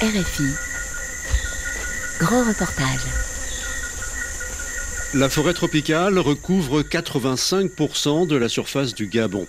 RFI. 0.00 0.44
Grand 2.20 2.44
reportage. 2.44 3.00
La 5.12 5.28
forêt 5.28 5.54
tropicale 5.54 6.20
recouvre 6.20 6.82
85% 6.82 8.28
de 8.28 8.36
la 8.36 8.48
surface 8.48 8.94
du 8.94 9.08
Gabon. 9.08 9.48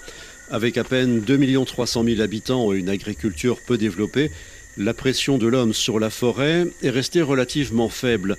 Avec 0.49 0.79
à 0.79 0.83
peine 0.83 1.19
2 1.19 1.65
300 1.65 2.03
000 2.03 2.21
habitants 2.21 2.73
et 2.73 2.79
une 2.79 2.89
agriculture 2.89 3.59
peu 3.61 3.77
développée, 3.77 4.31
la 4.75 4.95
pression 4.95 5.37
de 5.37 5.45
l'homme 5.45 5.75
sur 5.75 5.99
la 5.99 6.09
forêt 6.09 6.65
est 6.81 6.89
restée 6.89 7.21
relativement 7.21 7.89
faible. 7.89 8.35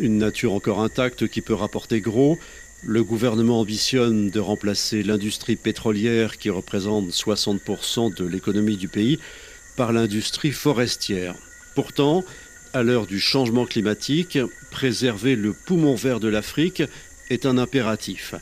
Une 0.00 0.18
nature 0.18 0.54
encore 0.54 0.80
intacte 0.80 1.28
qui 1.28 1.42
peut 1.42 1.54
rapporter 1.54 2.00
gros. 2.00 2.40
Le 2.82 3.04
gouvernement 3.04 3.60
ambitionne 3.60 4.30
de 4.30 4.40
remplacer 4.40 5.04
l'industrie 5.04 5.54
pétrolière 5.54 6.38
qui 6.38 6.50
représente 6.50 7.10
60% 7.10 8.16
de 8.16 8.26
l'économie 8.26 8.76
du 8.76 8.88
pays 8.88 9.20
par 9.76 9.92
l'industrie 9.92 10.50
forestière. 10.50 11.36
Pourtant, 11.74 12.24
à 12.74 12.82
l'heure 12.82 13.06
du 13.06 13.20
changement 13.20 13.64
climatique, 13.64 14.38
préserver 14.70 15.36
le 15.36 15.52
poumon 15.52 15.94
vert 15.94 16.20
de 16.20 16.28
l'Afrique 16.28 16.82
est 17.30 17.46
un 17.46 17.58
impératif. 17.58 18.34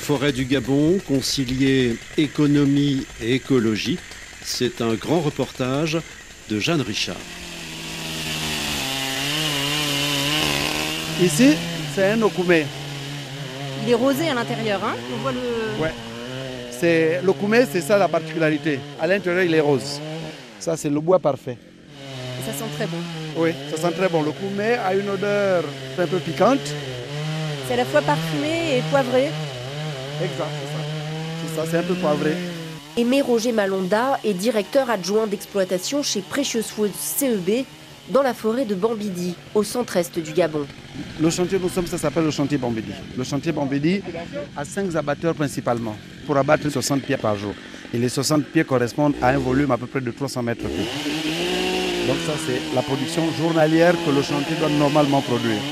Forêt 0.00 0.32
du 0.32 0.46
Gabon, 0.46 0.98
concilier 1.06 1.96
économie 2.16 3.04
et 3.20 3.34
écologie, 3.34 3.98
c'est 4.42 4.80
un 4.80 4.94
grand 4.94 5.20
reportage 5.20 5.98
de 6.48 6.58
Jeanne 6.58 6.80
Richard. 6.80 7.16
Ici, 11.20 11.50
c'est 11.94 12.12
un 12.12 12.22
okoumé. 12.22 12.64
Il 13.84 13.90
est 13.90 13.94
rosé 13.94 14.28
à 14.30 14.34
l'intérieur, 14.34 14.82
hein? 14.82 14.94
On 15.12 15.16
voit 15.18 15.32
le. 15.32 15.82
Ouais. 15.82 15.92
C'est 16.80 17.20
l'okoumé, 17.24 17.64
c'est 17.68 17.80
ça 17.80 17.98
la 17.98 18.06
particularité. 18.06 18.78
À 19.00 19.06
l'intérieur, 19.08 19.42
il 19.42 19.52
est 19.52 19.60
rose. 19.60 20.00
Ça, 20.60 20.76
c'est 20.76 20.88
le 20.88 21.00
bois 21.00 21.18
parfait. 21.18 21.56
Et 22.38 22.46
ça 22.46 22.56
sent 22.56 22.70
très 22.76 22.86
bon. 22.86 22.98
Oui, 23.36 23.50
ça 23.68 23.76
sent 23.76 23.94
très 23.96 24.08
bon. 24.08 24.22
Le 24.22 24.30
koumé 24.30 24.74
a 24.74 24.94
une 24.94 25.08
odeur 25.08 25.64
un 25.98 26.06
peu 26.06 26.18
piquante. 26.18 26.60
C'est 27.66 27.74
à 27.74 27.78
la 27.78 27.84
fois 27.84 28.00
parfumé 28.02 28.78
et 28.78 28.82
poivré. 28.90 29.24
Exact, 30.22 30.46
c'est 30.60 30.72
ça. 30.72 30.84
C'est 31.42 31.56
ça, 31.56 31.68
c'est 31.68 31.78
un 31.78 31.82
peu 31.82 31.94
poivré. 31.94 32.34
Aimé 32.96 33.22
Roger 33.22 33.50
Malonda 33.50 34.20
est 34.24 34.34
directeur 34.34 34.88
adjoint 34.88 35.26
d'exploitation 35.26 36.04
chez 36.04 36.20
Precious 36.20 36.64
Woods 36.78 36.90
CEB 36.94 37.64
dans 38.10 38.22
la 38.22 38.34
forêt 38.34 38.64
de 38.64 38.76
Bambidi, 38.76 39.34
au 39.54 39.64
centre-est 39.64 40.16
du 40.20 40.32
Gabon. 40.32 40.64
Le 41.20 41.30
chantier, 41.30 41.58
nous 41.60 41.68
sommes, 41.68 41.88
ça 41.88 41.98
s'appelle 41.98 42.24
le 42.24 42.30
chantier 42.30 42.56
Bambidi. 42.56 42.92
Le 43.16 43.24
chantier 43.24 43.50
Bambidi 43.50 44.00
a 44.56 44.64
cinq 44.64 44.94
abatteurs 44.94 45.34
principalement 45.34 45.96
pour 46.28 46.36
abattre 46.36 46.68
60 46.68 47.00
pieds 47.00 47.16
par 47.16 47.36
jour. 47.36 47.54
Et 47.94 47.96
les 47.96 48.10
60 48.10 48.44
pieds 48.44 48.62
correspondent 48.62 49.14
à 49.22 49.28
un 49.28 49.38
volume 49.38 49.70
à 49.70 49.78
peu 49.78 49.86
près 49.86 50.02
de 50.02 50.10
300 50.10 50.42
mètres 50.42 50.60
cubes. 50.60 52.06
Donc 52.06 52.18
ça, 52.26 52.34
c'est 52.46 52.60
la 52.74 52.82
production 52.82 53.22
journalière 53.32 53.94
que 54.04 54.10
le 54.10 54.20
chantier 54.20 54.54
doit 54.56 54.68
normalement 54.68 55.22
produire. 55.22 55.62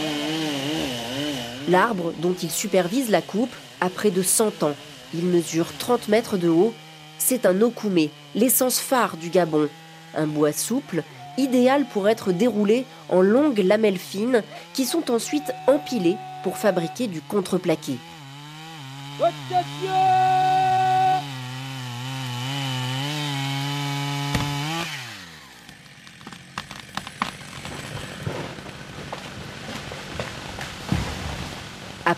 L'arbre 1.69 2.15
dont 2.23 2.35
il 2.43 2.51
supervise 2.51 3.11
la 3.11 3.21
coupe 3.21 3.55
a 3.83 3.91
près 3.91 4.11
de 4.11 4.23
100 4.23 4.63
ans. 4.63 4.75
Il 5.13 5.25
mesure 5.27 5.67
30 5.79 6.09
mètres 6.09 6.39
de 6.39 6.49
haut. 6.49 6.73
C'est 7.19 7.45
un 7.45 7.61
okoumé, 7.61 8.09
l'essence 8.35 8.79
phare 8.81 9.19
du 9.19 9.29
Gabon. 9.29 9.69
Un 10.17 10.27
bois 10.27 10.53
souple, 10.53 11.03
idéal 11.37 11.85
pour 11.93 12.09
être 12.09 12.33
déroulé 12.33 12.87
en 13.11 13.21
longues 13.21 13.59
lamelles 13.59 13.99
fines 13.99 14.43
qui 14.73 14.87
sont 14.87 15.11
ensuite 15.11 15.53
empilées 15.67 16.17
pour 16.43 16.57
fabriquer 16.57 17.09
du 17.09 17.21
contreplaqué. 17.21 17.99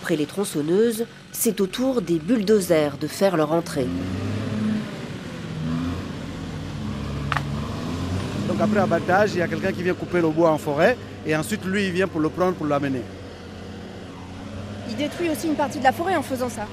Après 0.08 0.16
les 0.16 0.24
tronçonneuses, 0.24 1.04
c'est 1.32 1.60
au 1.60 1.66
tour 1.66 2.00
des 2.00 2.18
bulldozers 2.18 2.96
de 2.96 3.06
faire 3.06 3.36
leur 3.36 3.52
entrée. 3.52 3.86
Donc 8.48 8.58
après 8.58 8.80
abattage, 8.80 9.32
il 9.34 9.40
y 9.40 9.42
a 9.42 9.48
quelqu'un 9.48 9.70
qui 9.70 9.82
vient 9.82 9.92
couper 9.92 10.22
le 10.22 10.30
bois 10.30 10.50
en 10.50 10.56
forêt 10.56 10.96
et 11.26 11.36
ensuite 11.36 11.62
lui, 11.66 11.88
il 11.88 11.92
vient 11.92 12.08
pour 12.08 12.22
le 12.22 12.30
prendre 12.30 12.54
pour 12.54 12.64
l'amener. 12.64 13.02
Il 14.88 14.96
détruit 14.96 15.28
aussi 15.28 15.46
une 15.46 15.56
partie 15.56 15.78
de 15.78 15.84
la 15.84 15.92
forêt 15.92 16.16
en 16.16 16.22
faisant 16.22 16.48
ça. 16.48 16.66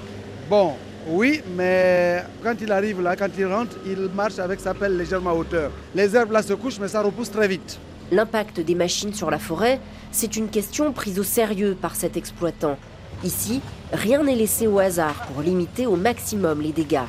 Bon, 0.50 0.72
oui, 1.06 1.41
mais 1.57 2.23
quand 2.41 2.56
il 2.62 2.72
arrive 2.72 3.02
là, 3.02 3.17
quand 3.17 3.28
il 3.38 3.47
rentre, 3.47 3.75
il 3.85 4.00
marche 4.16 4.40
avec 4.40 4.62
sa 4.62 4.73
pelle 4.73 4.96
légèrement 4.96 5.31
à 5.31 5.34
hauteur. 5.34 5.72
Les 5.94 6.16
herbes 6.16 6.31
là 6.31 6.41
se 6.41 6.53
couchent, 6.53 6.79
mais 6.79 6.88
ça 6.88 7.02
repousse 7.02 7.31
très 7.31 7.50
vite. 7.50 7.79
L'impact 8.13 8.62
des 8.62 8.75
machines 8.75 9.13
sur 9.13 9.29
la 9.29 9.40
forêt, 9.40 9.81
c'est 10.13 10.38
une 10.38 10.47
question 10.47 10.94
prise 10.94 11.19
au 11.19 11.23
sérieux 11.23 11.75
par 11.81 11.97
cet 11.97 12.16
exploitant. 12.16 12.78
Ici, 13.25 13.59
rien 13.91 14.24
n'est 14.24 14.36
laissé 14.36 14.68
au 14.68 14.78
hasard 14.78 15.25
pour 15.28 15.41
limiter 15.41 15.88
au 15.88 15.96
maximum 15.96 16.62
les 16.62 16.72
dégâts. 16.72 17.08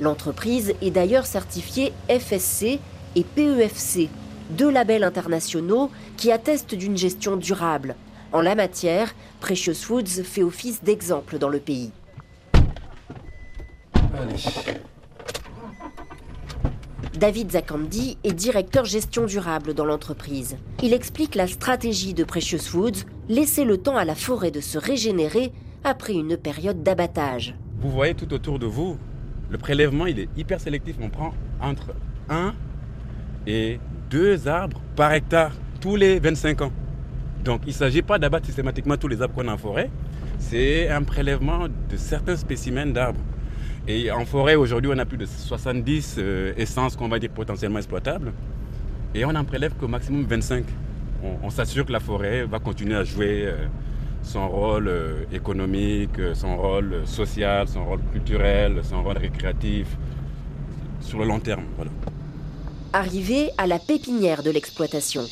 L'entreprise 0.00 0.72
est 0.80 0.90
d'ailleurs 0.90 1.26
certifiée 1.26 1.92
FSC 2.08 2.80
et 3.14 3.24
PEFC, 3.24 4.08
deux 4.50 4.70
labels 4.70 5.04
internationaux 5.04 5.90
qui 6.16 6.32
attestent 6.32 6.74
d'une 6.74 6.96
gestion 6.96 7.36
durable. 7.36 7.96
En 8.32 8.40
la 8.40 8.54
matière, 8.54 9.14
Precious 9.40 9.90
Woods 9.90 10.24
fait 10.24 10.42
office 10.42 10.82
d'exemple 10.82 11.38
dans 11.38 11.50
le 11.50 11.58
pays. 11.58 11.92
David 17.18 17.50
Zakandi 17.50 18.16
est 18.22 18.32
directeur 18.32 18.84
gestion 18.84 19.26
durable 19.26 19.74
dans 19.74 19.84
l'entreprise. 19.84 20.56
Il 20.84 20.92
explique 20.92 21.34
la 21.34 21.48
stratégie 21.48 22.14
de 22.14 22.22
Precious 22.22 22.76
Woods, 22.76 23.06
laisser 23.28 23.64
le 23.64 23.76
temps 23.76 23.96
à 23.96 24.04
la 24.04 24.14
forêt 24.14 24.52
de 24.52 24.60
se 24.60 24.78
régénérer 24.78 25.50
après 25.82 26.12
une 26.12 26.36
période 26.36 26.84
d'abattage. 26.84 27.56
Vous 27.80 27.90
voyez 27.90 28.14
tout 28.14 28.32
autour 28.32 28.60
de 28.60 28.66
vous, 28.66 28.98
le 29.50 29.58
prélèvement 29.58 30.06
il 30.06 30.20
est 30.20 30.28
hyper 30.36 30.60
sélectif. 30.60 30.94
On 31.00 31.08
prend 31.08 31.34
entre 31.60 31.92
1 32.28 32.54
et 33.48 33.80
2 34.10 34.46
arbres 34.46 34.80
par 34.94 35.12
hectare 35.12 35.50
tous 35.80 35.96
les 35.96 36.20
25 36.20 36.62
ans. 36.62 36.72
Donc 37.42 37.62
il 37.64 37.70
ne 37.70 37.72
s'agit 37.72 38.02
pas 38.02 38.20
d'abattre 38.20 38.46
systématiquement 38.46 38.96
tous 38.96 39.08
les 39.08 39.20
arbres 39.20 39.34
qu'on 39.34 39.48
a 39.48 39.54
en 39.54 39.58
forêt, 39.58 39.90
c'est 40.38 40.88
un 40.88 41.02
prélèvement 41.02 41.66
de 41.66 41.96
certains 41.96 42.36
spécimens 42.36 42.86
d'arbres. 42.86 43.20
Et 43.90 44.10
en 44.10 44.26
forêt, 44.26 44.54
aujourd'hui, 44.54 44.90
on 44.94 44.98
a 44.98 45.06
plus 45.06 45.16
de 45.16 45.24
70 45.24 46.16
euh, 46.18 46.52
essences 46.58 46.94
qu'on 46.94 47.08
va 47.08 47.18
dire 47.18 47.30
potentiellement 47.30 47.78
exploitables. 47.78 48.34
Et 49.14 49.24
on 49.24 49.30
en 49.30 49.44
prélève 49.44 49.72
qu'au 49.80 49.88
maximum 49.88 50.26
25. 50.26 50.64
On, 51.42 51.50
s'assure 51.50 51.86
que 51.86 51.90
la 51.90 51.98
forêt 51.98 52.44
va 52.44 52.60
continuer 52.60 52.94
à 52.94 53.02
jouer 53.02 53.46
euh, 53.46 53.66
son 54.22 54.46
rôle 54.46 54.88
euh, 54.88 55.24
économique, 55.32 56.20
son 56.34 56.58
rôle 56.58 57.02
social, 57.06 57.66
son 57.66 57.86
rôle 57.86 58.00
culturel, 58.12 58.82
son 58.84 59.02
rôle 59.02 59.16
récréatif 59.16 59.88
sur 61.00 61.18
le 61.18 61.24
long 61.24 61.40
terme. 61.40 61.64
Voilà. 61.74 61.90
Arrivé 62.92 63.50
à 63.56 63.66
la 63.66 63.78
pépinière 63.78 64.42
de 64.42 64.50
l'exploitation. 64.50 65.22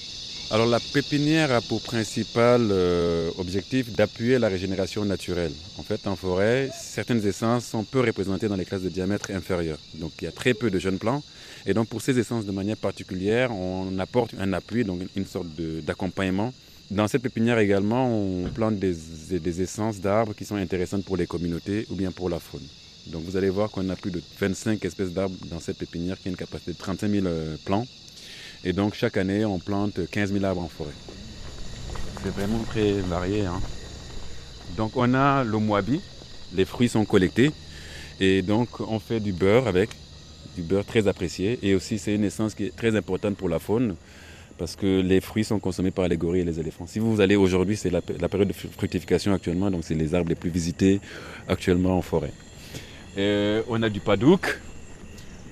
Alors 0.49 0.67
la 0.67 0.79
pépinière 0.79 1.51
a 1.51 1.61
pour 1.61 1.83
principal 1.83 2.69
euh, 2.71 3.31
objectif 3.37 3.93
d'appuyer 3.93 4.39
la 4.39 4.47
régénération 4.47 5.05
naturelle. 5.05 5.51
En 5.77 5.83
fait, 5.83 6.07
en 6.07 6.15
forêt, 6.15 6.71
certaines 6.73 7.27
essences 7.27 7.67
sont 7.67 7.83
peu 7.83 7.99
représentées 8.01 8.47
dans 8.47 8.55
les 8.55 8.65
classes 8.65 8.83
de 8.83 8.89
diamètre 8.89 9.33
inférieur. 9.33 9.77
Donc 9.95 10.12
il 10.21 10.25
y 10.27 10.29
a 10.29 10.33
très 10.33 10.55
peu 10.55 10.71
de 10.71 10.79
jeunes 10.79 10.99
plants. 10.99 11.25
Et 11.67 11.75
donc 11.75 11.89
pour 11.89 12.01
ces 12.01 12.17
essences 12.17 12.47
de 12.47 12.53
manière 12.53 12.77
particulière, 12.77 13.51
on 13.51 13.99
apporte 13.99 14.34
un 14.39 14.53
appui, 14.53 14.84
donc 14.84 15.01
une 15.17 15.27
sorte 15.27 15.49
d'accompagnement. 15.84 16.55
Dans 16.93 17.09
cette 17.09 17.23
pépinière 17.23 17.59
également, 17.59 18.09
on 18.09 18.49
plante 18.49 18.78
des, 18.78 18.95
des 19.41 19.63
essences 19.63 19.99
d'arbres 19.99 20.33
qui 20.33 20.45
sont 20.45 20.55
intéressantes 20.55 21.05
pour 21.05 21.17
les 21.17 21.27
communautés 21.27 21.87
ou 21.91 21.97
bien 21.97 22.13
pour 22.13 22.31
la 22.31 22.39
faune. 22.39 22.63
Donc 23.09 23.25
vous 23.25 23.37
allez 23.37 23.51
voir 23.51 23.69
qu'on 23.69 23.89
a 23.89 23.97
plus 23.97 24.13
de 24.13 24.22
25 24.39 24.84
espèces 24.84 25.10
d'arbres 25.13 25.34
dans 25.51 25.59
cette 25.59 25.78
pépinière 25.78 26.16
qui 26.21 26.28
a 26.28 26.31
une 26.31 26.37
capacité 26.37 26.72
de 26.72 26.78
35 26.78 27.10
000 27.10 27.27
euh, 27.27 27.57
plants. 27.65 27.87
Et 28.68 28.72
donc 28.72 28.95
chaque 28.95 29.16
année, 29.16 29.45
on 29.45 29.60
plante 29.60 30.01
15 30.10 30.33
000 30.33 30.45
arbres 30.45 30.63
en 30.63 30.68
forêt. 30.68 30.91
C'est 32.24 32.30
vraiment 32.30 32.59
très 32.65 32.95
varié. 32.95 33.47
hein. 33.47 33.60
Donc 34.77 34.97
on 34.97 35.15
a 35.15 35.45
le 35.45 35.59
moabi, 35.59 36.01
les 36.53 36.65
fruits 36.65 36.89
sont 36.89 37.04
collectés 37.04 37.53
et 38.18 38.42
donc 38.42 38.80
on 38.80 38.98
fait 38.98 39.21
du 39.21 39.33
beurre 39.33 39.68
avec, 39.68 39.91
du 40.57 40.63
beurre 40.63 40.84
très 40.84 41.07
apprécié. 41.07 41.60
Et 41.63 41.77
aussi 41.77 42.01
c'est 42.01 42.16
une 42.16 42.24
essence 42.24 42.57
qui 42.57 42.65
est 42.65 42.74
très 42.77 42.97
importante 42.97 43.36
pour 43.36 43.48
la 43.48 43.60
faune 43.60 43.95
parce 44.59 44.74
que 44.74 45.01
les 45.01 45.21
fruits 45.21 45.45
sont 45.45 45.60
consommés 45.60 45.92
par 45.92 46.09
les 46.09 46.16
gorilles 46.16 46.41
et 46.41 46.45
les 46.45 46.59
éléphants. 46.59 46.89
Si 46.89 46.98
vous 46.98 47.21
allez 47.21 47.36
aujourd'hui, 47.36 47.77
c'est 47.77 47.91
la, 47.91 48.01
la 48.19 48.28
période 48.28 48.48
de 48.48 48.54
fructification 48.54 49.33
actuellement, 49.33 49.71
donc 49.71 49.84
c'est 49.84 49.95
les 49.95 50.12
arbres 50.12 50.30
les 50.30 50.34
plus 50.34 50.51
visités 50.51 51.01
actuellement 51.47 51.97
en 51.98 52.03
forêt. 52.03 52.33
Euh, 53.16 53.62
on 53.69 53.80
a 53.83 53.89
du 53.91 54.01
padouk, 54.01 54.59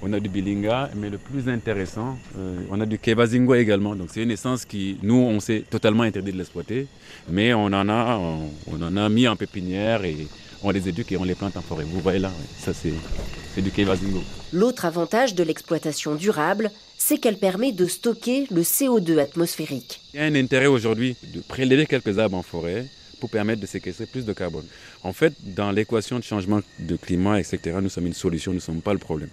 on 0.03 0.13
a 0.13 0.21
du 0.21 0.29
bilinga, 0.29 0.91
mais 0.97 1.11
le 1.11 1.19
plus 1.19 1.49
intéressant, 1.49 2.19
euh, 2.39 2.59
on 2.71 2.81
a 2.81 2.87
du 2.87 2.99
kevazingo 2.99 3.55
également. 3.55 3.95
Donc 3.95 4.09
c'est 4.13 4.23
une 4.23 4.31
essence 4.31 4.65
qui, 4.65 4.99
nous, 5.03 5.15
on 5.17 5.41
s'est 5.41 5.65
totalement 5.69 6.03
interdit 6.03 6.33
de 6.33 6.39
l'exploiter, 6.39 6.87
mais 7.29 7.55
on 7.55 7.67
en 7.67 7.89
a, 7.89 8.17
on, 8.19 8.51
on 8.71 8.83
en 8.83 8.97
a 8.97 9.09
mis 9.09 9.27
en 9.29 9.37
pépinière 9.37 10.05
et 10.05 10.27
on 10.63 10.71
les 10.71 10.89
éduque 10.89 11.13
et 11.13 11.17
on 11.17 11.25
les 11.25 11.35
plante 11.35 11.57
en 11.57 11.61
forêt. 11.63 11.85
Vous 11.85 12.01
voyez 12.01 12.19
là, 12.19 12.33
ça 12.59 12.73
c'est 12.75 13.63
du 13.63 13.71
Kevazingo. 13.71 14.23
L'autre 14.53 14.85
avantage 14.85 15.35
de 15.35 15.45
l'exploitation 15.45 16.15
durable, 16.17 16.71
c'est 16.99 17.19
qu'elle 17.19 17.39
permet 17.39 17.71
de 17.71 17.87
stocker 17.87 18.47
le 18.51 18.63
CO2 18.63 19.19
atmosphérique. 19.19 20.01
Il 20.13 20.21
y 20.21 20.23
a 20.23 20.27
un 20.27 20.35
intérêt 20.35 20.67
aujourd'hui 20.67 21.17
de 21.35 21.41
prélever 21.41 21.87
quelques 21.87 22.19
arbres 22.19 22.37
en 22.37 22.43
forêt 22.43 22.87
pour 23.21 23.31
permettre 23.31 23.61
de 23.61 23.67
séquestrer 23.67 24.07
plus 24.07 24.25
de 24.25 24.33
carbone. 24.33 24.67
En 25.03 25.13
fait, 25.13 25.35
dans 25.43 25.71
l'équation 25.71 26.19
de 26.19 26.25
changement 26.25 26.61
de 26.79 26.97
climat, 26.97 27.39
etc., 27.41 27.79
nous 27.81 27.89
sommes 27.89 28.07
une 28.07 28.13
solution, 28.15 28.51
nous 28.53 28.57
ne 28.57 28.61
sommes 28.63 28.81
pas 28.81 28.93
le 28.93 28.99
problème. 28.99 29.31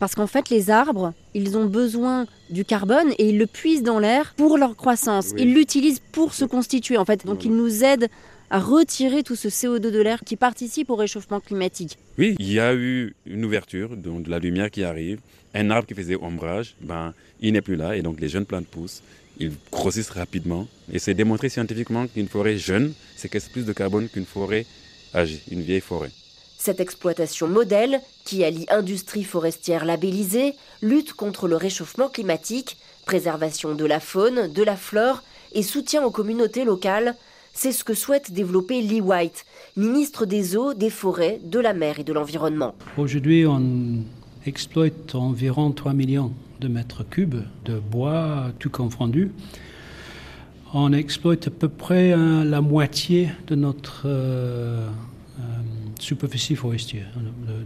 Parce 0.00 0.14
qu'en 0.14 0.26
fait, 0.26 0.48
les 0.48 0.70
arbres, 0.70 1.12
ils 1.34 1.56
ont 1.58 1.66
besoin 1.66 2.26
du 2.48 2.64
carbone 2.64 3.12
et 3.18 3.28
ils 3.28 3.38
le 3.38 3.46
puisent 3.46 3.82
dans 3.82 3.98
l'air 3.98 4.34
pour 4.34 4.56
leur 4.56 4.74
croissance. 4.74 5.32
Ils 5.36 5.54
l'utilisent 5.54 6.00
pour 6.10 6.32
se 6.32 6.46
constituer, 6.46 6.96
en 6.96 7.04
fait. 7.04 7.24
Donc, 7.26 7.44
ils 7.44 7.54
nous 7.54 7.84
aident 7.84 8.08
à 8.48 8.58
retirer 8.58 9.22
tout 9.22 9.36
ce 9.36 9.48
CO2 9.48 9.78
de 9.78 10.00
l'air 10.00 10.20
qui 10.24 10.36
participe 10.36 10.88
au 10.88 10.96
réchauffement 10.96 11.38
climatique. 11.38 11.98
Oui, 12.18 12.34
il 12.38 12.50
y 12.50 12.58
a 12.58 12.74
eu 12.74 13.14
une 13.26 13.44
ouverture, 13.44 13.94
donc 13.94 14.24
de 14.24 14.30
la 14.30 14.38
lumière 14.38 14.70
qui 14.70 14.82
arrive. 14.82 15.20
Un 15.54 15.70
arbre 15.70 15.86
qui 15.86 15.94
faisait 15.94 16.16
ombrage, 16.16 16.74
ben, 16.80 17.12
il 17.40 17.52
n'est 17.52 17.60
plus 17.60 17.76
là 17.76 17.94
et 17.94 18.02
donc 18.02 18.20
les 18.20 18.28
jeunes 18.28 18.46
plantes 18.46 18.66
poussent. 18.66 19.02
Ils 19.38 19.52
grossissent 19.70 20.10
rapidement. 20.10 20.66
Et 20.92 20.98
c'est 20.98 21.14
démontré 21.14 21.48
scientifiquement 21.50 22.06
qu'une 22.06 22.28
forêt 22.28 22.56
jeune 22.56 22.94
séquestre 23.16 23.50
plus 23.50 23.66
de 23.66 23.72
carbone 23.72 24.08
qu'une 24.08 24.26
forêt 24.26 24.64
âgée, 25.14 25.40
une 25.50 25.60
vieille 25.60 25.80
forêt. 25.80 26.10
Cette 26.62 26.80
exploitation 26.80 27.48
modèle, 27.48 28.02
qui 28.26 28.44
allie 28.44 28.66
industrie 28.68 29.24
forestière 29.24 29.86
labellisée, 29.86 30.56
lutte 30.82 31.14
contre 31.14 31.48
le 31.48 31.56
réchauffement 31.56 32.10
climatique, 32.10 32.76
préservation 33.06 33.74
de 33.74 33.86
la 33.86 33.98
faune, 33.98 34.52
de 34.52 34.62
la 34.62 34.76
flore 34.76 35.22
et 35.54 35.62
soutien 35.62 36.04
aux 36.04 36.10
communautés 36.10 36.66
locales, 36.66 37.14
c'est 37.54 37.72
ce 37.72 37.82
que 37.82 37.94
souhaite 37.94 38.32
développer 38.32 38.82
Lee 38.82 39.00
White, 39.00 39.46
ministre 39.78 40.26
des 40.26 40.54
Eaux, 40.54 40.74
des 40.74 40.90
Forêts, 40.90 41.40
de 41.42 41.58
la 41.58 41.72
Mer 41.72 41.98
et 41.98 42.04
de 42.04 42.12
l'Environnement. 42.12 42.74
Aujourd'hui, 42.98 43.46
on 43.46 44.04
exploite 44.44 45.14
environ 45.14 45.70
3 45.70 45.94
millions 45.94 46.34
de 46.60 46.68
mètres 46.68 47.08
cubes 47.08 47.42
de 47.64 47.78
bois, 47.78 48.48
tout 48.58 48.68
confondu. 48.68 49.32
On 50.74 50.92
exploite 50.92 51.46
à 51.46 51.50
peu 51.50 51.70
près 51.70 52.12
hein, 52.12 52.44
la 52.44 52.60
moitié 52.60 53.30
de 53.46 53.54
notre 53.54 54.02
euh, 54.04 54.86
euh, 55.38 55.42
superficie 56.02 56.56
forestière, 56.56 57.06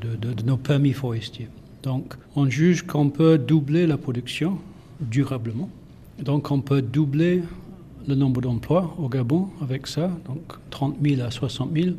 de 0.01 0.43
nos 0.43 0.57
permis 0.57 0.93
forestiers. 0.93 1.49
Donc, 1.83 2.15
on 2.35 2.49
juge 2.49 2.83
qu'on 2.83 3.11
peut 3.11 3.37
doubler 3.37 3.87
la 3.87 3.99
production 3.99 4.59
durablement. 5.01 5.69
Donc, 6.19 6.51
on 6.51 6.61
peut 6.61 6.81
doubler 6.81 7.43
le 8.07 8.15
nombre 8.15 8.41
d'emplois 8.41 8.95
au 8.99 9.09
Gabon 9.09 9.49
avec 9.61 9.87
ça, 9.87 10.11
donc 10.27 10.41
30 10.71 10.97
000 11.03 11.21
à 11.23 11.31
60 11.31 11.71
000. 11.75 11.97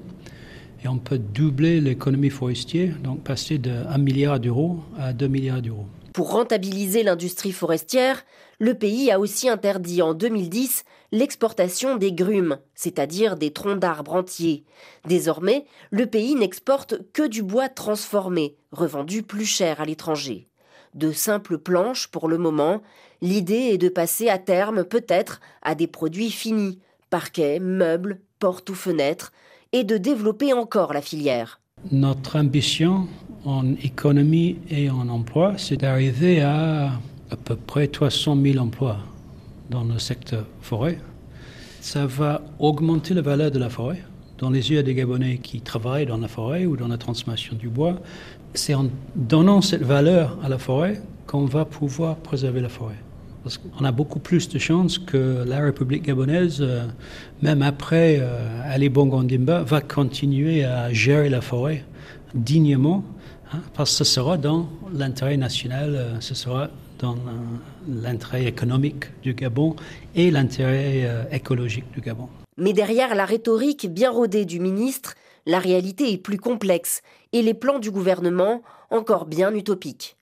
Et 0.84 0.88
on 0.88 0.98
peut 0.98 1.18
doubler 1.20 1.82
l'économie 1.82 2.30
forestière, 2.30 2.96
donc 3.04 3.22
passer 3.22 3.58
de 3.58 3.72
1 3.72 3.98
milliard 3.98 4.40
d'euros 4.40 4.80
à 4.98 5.14
2 5.14 5.28
milliards 5.28 5.62
d'euros. 5.62 5.86
Pour 6.14 6.32
rentabiliser 6.32 7.04
l'industrie 7.04 7.52
forestière, 7.52 8.24
le 8.60 8.74
pays 8.74 9.12
a 9.12 9.20
aussi 9.20 9.50
interdit 9.50 10.02
en 10.02 10.14
2010 10.14 10.84
l'exportation 11.12 11.96
des 11.96 12.12
grumes, 12.12 12.58
c'est-à-dire 12.74 13.36
des 13.36 13.52
troncs 13.52 13.80
d'arbres 13.80 14.16
entiers. 14.16 14.66
Désormais, 15.06 15.66
le 15.92 16.06
pays 16.06 16.36
n'exporte 16.36 16.96
que 17.14 17.28
du 17.28 17.44
bois 17.44 17.70
transformé, 17.70 18.56
revendu 18.72 19.24
plus 19.24 19.46
cher 19.46 19.82
à 19.82 19.86
l'étranger. 19.86 20.48
De 20.94 21.12
simples 21.12 21.58
planches 21.58 22.08
pour 22.08 22.30
le 22.30 22.38
moment, 22.38 22.82
L'idée 23.22 23.72
est 23.72 23.78
de 23.78 23.90
passer 23.90 24.30
à 24.30 24.38
terme 24.38 24.84
peut-être 24.84 25.40
à 25.62 25.76
des 25.76 25.88
produits 25.88 26.32
finis, 26.32 26.80
parquets, 27.10 27.60
meubles, 27.60 28.20
portes 28.40 28.70
ou 28.70 28.76
fenêtres, 28.76 29.32
et 29.72 29.84
de 29.84 29.98
développer 29.98 30.54
encore 30.54 30.94
la 30.94 31.02
filière. 31.02 31.60
Notre 31.92 32.38
ambition 32.38 33.08
en 33.46 33.74
économie 33.76 34.58
et 34.70 34.90
en 34.90 35.10
emploi, 35.10 35.56
c'est 35.58 35.78
d'arriver 35.78 36.42
à 36.42 36.92
à 37.32 37.36
peu 37.36 37.56
près 37.56 37.88
300 37.88 38.38
000 38.42 38.58
emplois 38.58 38.98
dans 39.70 39.84
le 39.84 40.00
secteur 40.00 40.46
forêt. 40.62 41.00
Ça 41.82 42.06
va 42.06 42.42
augmenter 42.60 43.14
la 43.14 43.22
valeur 43.22 43.52
de 43.52 43.60
la 43.60 43.70
forêt. 43.70 44.02
Dans 44.38 44.50
les 44.50 44.72
yeux 44.72 44.84
des 44.84 44.94
Gabonais 44.94 45.38
qui 45.38 45.62
travaillent 45.62 46.06
dans 46.06 46.18
la 46.18 46.28
forêt 46.28 46.66
ou 46.66 46.76
dans 46.76 46.88
la 46.88 46.98
transformation 46.98 47.56
du 47.56 47.70
bois, 47.70 48.02
c'est 48.54 48.74
en 48.74 48.88
donnant 49.16 49.62
cette 49.62 49.84
valeur 49.84 50.38
à 50.44 50.50
la 50.50 50.58
forêt 50.58 51.02
qu'on 51.28 51.46
va 51.46 51.66
pouvoir 51.66 52.18
préserver 52.18 52.62
la 52.62 52.70
forêt. 52.70 52.96
Parce 53.44 53.58
qu'on 53.58 53.86
a 53.86 53.92
beaucoup 53.92 54.20
plus 54.20 54.50
de 54.50 54.58
chances 54.58 54.98
que 54.98 55.44
la 55.46 55.60
République 55.60 56.04
gabonaise, 56.04 56.58
euh, 56.62 56.88
même 57.44 57.62
après 57.62 58.18
euh, 58.20 58.74
Ali 58.74 58.90
Bongo 58.90 59.18
Ondimba, 59.18 59.62
va 59.62 59.82
continuer 59.82 60.66
à 60.66 60.92
gérer 60.92 61.30
la 61.30 61.42
forêt 61.42 61.86
dignement, 62.34 63.04
hein, 63.54 63.60
parce 63.76 63.92
que 63.92 63.98
ce 63.98 64.04
sera 64.04 64.38
dans 64.38 64.68
l'intérêt 64.92 65.38
national, 65.38 65.96
euh, 65.96 66.20
ce 66.20 66.34
sera 66.34 66.70
dans 67.00 67.18
l'intérêt 67.88 68.46
économique 68.46 69.06
du 69.22 69.34
Gabon 69.34 69.76
et 70.16 70.32
l'intérêt 70.32 71.28
écologique 71.32 71.92
du 71.94 72.02
Gabon. 72.02 72.30
Mais 72.58 72.74
derrière 72.74 73.16
la 73.16 73.26
rhétorique 73.26 73.88
bien 73.92 74.12
rodée 74.12 74.46
du 74.46 74.60
ministre, 74.60 75.16
la 75.46 75.60
réalité 75.60 76.12
est 76.12 76.18
plus 76.18 76.38
complexe 76.40 77.02
et 77.34 77.42
les 77.42 77.54
plans 77.54 77.80
du 77.80 77.92
gouvernement 77.92 78.62
encore 78.90 79.26
bien 79.26 79.54
utopiques. 79.54 80.16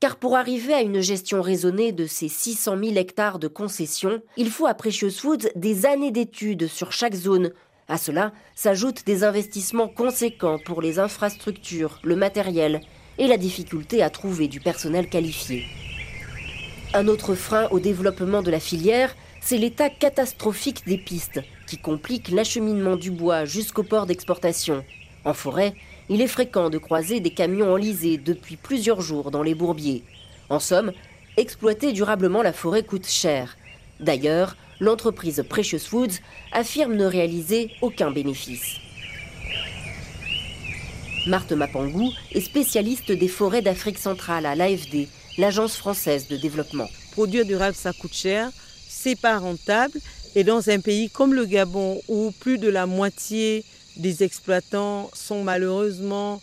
Car 0.00 0.16
pour 0.16 0.36
arriver 0.36 0.74
à 0.74 0.80
une 0.80 1.00
gestion 1.00 1.42
raisonnée 1.42 1.92
de 1.92 2.06
ces 2.06 2.28
600 2.28 2.76
000 2.82 2.96
hectares 2.96 3.38
de 3.38 3.48
concessions, 3.48 4.22
il 4.36 4.50
faut 4.50 4.66
à 4.66 4.74
Precious 4.74 5.10
Foods 5.10 5.48
des 5.54 5.86
années 5.86 6.10
d'études 6.10 6.66
sur 6.66 6.92
chaque 6.92 7.14
zone. 7.14 7.52
À 7.88 7.98
cela 7.98 8.32
s'ajoutent 8.54 9.04
des 9.06 9.24
investissements 9.24 9.88
conséquents 9.88 10.58
pour 10.64 10.82
les 10.82 10.98
infrastructures, 10.98 12.00
le 12.02 12.16
matériel 12.16 12.80
et 13.18 13.26
la 13.26 13.36
difficulté 13.36 14.02
à 14.02 14.10
trouver 14.10 14.48
du 14.48 14.60
personnel 14.60 15.08
qualifié. 15.08 15.64
Un 16.94 17.08
autre 17.08 17.34
frein 17.34 17.68
au 17.70 17.80
développement 17.80 18.42
de 18.42 18.50
la 18.50 18.60
filière, 18.60 19.16
c'est 19.40 19.56
l'état 19.56 19.88
catastrophique 19.88 20.84
des 20.86 20.98
pistes, 20.98 21.40
qui 21.66 21.78
complique 21.78 22.28
l'acheminement 22.28 22.96
du 22.96 23.10
bois 23.10 23.46
jusqu'au 23.46 23.82
port 23.82 24.04
d'exportation. 24.04 24.84
En 25.24 25.32
forêt, 25.32 25.72
il 26.10 26.20
est 26.20 26.26
fréquent 26.26 26.68
de 26.68 26.76
croiser 26.76 27.20
des 27.20 27.30
camions 27.30 27.72
enlisés 27.72 28.18
depuis 28.18 28.56
plusieurs 28.56 29.00
jours 29.00 29.30
dans 29.30 29.42
les 29.42 29.54
bourbiers. 29.54 30.04
En 30.50 30.60
somme, 30.60 30.92
exploiter 31.38 31.92
durablement 31.92 32.42
la 32.42 32.52
forêt 32.52 32.82
coûte 32.82 33.08
cher. 33.08 33.56
D'ailleurs, 33.98 34.54
l'entreprise 34.78 35.42
Precious 35.48 35.88
Foods 35.88 36.20
affirme 36.52 36.94
ne 36.94 37.06
réaliser 37.06 37.70
aucun 37.80 38.10
bénéfice. 38.10 38.76
Marthe 41.26 41.52
Mapangou 41.52 42.12
est 42.32 42.40
spécialiste 42.40 43.12
des 43.12 43.28
forêts 43.28 43.62
d'Afrique 43.62 43.98
centrale 43.98 44.44
à 44.44 44.54
l'AFD, 44.54 45.08
l'agence 45.38 45.76
française 45.76 46.26
de 46.28 46.36
développement. 46.36 46.88
Produire 47.12 47.44
durable, 47.44 47.76
ça 47.76 47.92
coûte 47.92 48.14
cher, 48.14 48.50
c'est 48.88 49.16
pas 49.16 49.38
rentable. 49.38 49.98
Et 50.34 50.44
dans 50.44 50.70
un 50.70 50.80
pays 50.80 51.10
comme 51.10 51.34
le 51.34 51.44
Gabon, 51.44 52.00
où 52.08 52.32
plus 52.40 52.58
de 52.58 52.68
la 52.68 52.86
moitié 52.86 53.64
des 53.96 54.22
exploitants 54.22 55.10
sont 55.12 55.42
malheureusement 55.42 56.40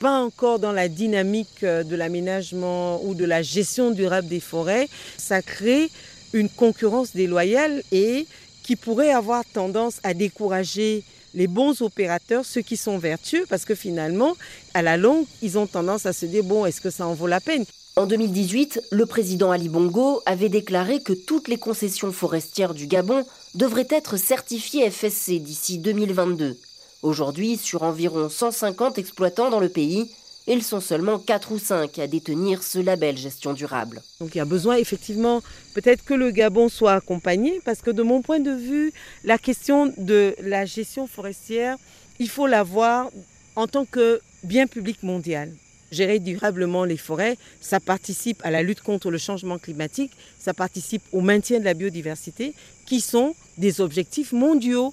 pas 0.00 0.20
encore 0.20 0.58
dans 0.58 0.72
la 0.72 0.88
dynamique 0.88 1.62
euh, 1.64 1.82
de 1.82 1.96
l'aménagement 1.96 3.04
ou 3.04 3.14
de 3.14 3.24
la 3.24 3.42
gestion 3.42 3.90
durable 3.90 4.28
des 4.28 4.40
forêts, 4.40 4.88
ça 5.16 5.42
crée 5.42 5.90
une 6.32 6.48
concurrence 6.48 7.14
déloyale 7.14 7.82
et 7.90 8.26
qui 8.62 8.76
pourrait 8.76 9.10
avoir 9.10 9.44
tendance 9.44 9.98
à 10.04 10.14
décourager 10.14 11.02
les 11.34 11.46
bons 11.46 11.82
opérateurs, 11.82 12.44
ceux 12.44 12.62
qui 12.62 12.76
sont 12.76 12.98
vertueux, 12.98 13.44
parce 13.48 13.64
que 13.64 13.74
finalement, 13.74 14.36
à 14.74 14.82
la 14.82 14.96
longue, 14.96 15.26
ils 15.42 15.58
ont 15.58 15.66
tendance 15.66 16.06
à 16.06 16.12
se 16.12 16.26
dire, 16.26 16.44
bon, 16.44 16.64
est-ce 16.66 16.80
que 16.80 16.90
ça 16.90 17.06
en 17.06 17.14
vaut 17.14 17.26
la 17.26 17.40
peine? 17.40 17.64
En 17.98 18.06
2018, 18.06 18.80
le 18.92 19.06
président 19.06 19.50
Ali 19.50 19.68
Bongo 19.68 20.22
avait 20.24 20.48
déclaré 20.48 21.02
que 21.02 21.12
toutes 21.12 21.48
les 21.48 21.56
concessions 21.56 22.12
forestières 22.12 22.72
du 22.72 22.86
Gabon 22.86 23.24
devraient 23.56 23.88
être 23.90 24.16
certifiées 24.16 24.88
FSC 24.88 25.40
d'ici 25.40 25.78
2022. 25.78 26.56
Aujourd'hui, 27.02 27.56
sur 27.56 27.82
environ 27.82 28.28
150 28.28 28.98
exploitants 28.98 29.50
dans 29.50 29.58
le 29.58 29.68
pays, 29.68 30.12
ils 30.46 30.62
sont 30.62 30.78
seulement 30.78 31.18
4 31.18 31.50
ou 31.50 31.58
5 31.58 31.98
à 31.98 32.06
détenir 32.06 32.62
ce 32.62 32.78
label 32.78 33.16
gestion 33.16 33.52
durable. 33.52 34.00
Donc 34.20 34.32
il 34.32 34.38
y 34.38 34.42
a 34.42 34.44
besoin 34.44 34.76
effectivement 34.76 35.42
peut-être 35.74 36.04
que 36.04 36.14
le 36.14 36.30
Gabon 36.30 36.68
soit 36.68 36.92
accompagné 36.92 37.60
parce 37.64 37.82
que 37.82 37.90
de 37.90 38.04
mon 38.04 38.22
point 38.22 38.38
de 38.38 38.52
vue, 38.52 38.92
la 39.24 39.38
question 39.38 39.92
de 39.96 40.36
la 40.38 40.66
gestion 40.66 41.08
forestière, 41.08 41.76
il 42.20 42.28
faut 42.28 42.46
la 42.46 42.62
voir 42.62 43.10
en 43.56 43.66
tant 43.66 43.84
que 43.84 44.20
bien 44.44 44.68
public 44.68 45.02
mondial. 45.02 45.52
Gérer 45.90 46.18
durablement 46.18 46.84
les 46.84 46.98
forêts, 46.98 47.36
ça 47.60 47.80
participe 47.80 48.40
à 48.44 48.50
la 48.50 48.62
lutte 48.62 48.82
contre 48.82 49.10
le 49.10 49.16
changement 49.18 49.58
climatique, 49.58 50.12
ça 50.38 50.52
participe 50.52 51.02
au 51.12 51.22
maintien 51.22 51.60
de 51.60 51.64
la 51.64 51.74
biodiversité, 51.74 52.54
qui 52.84 53.00
sont 53.00 53.34
des 53.56 53.80
objectifs 53.80 54.32
mondiaux. 54.32 54.92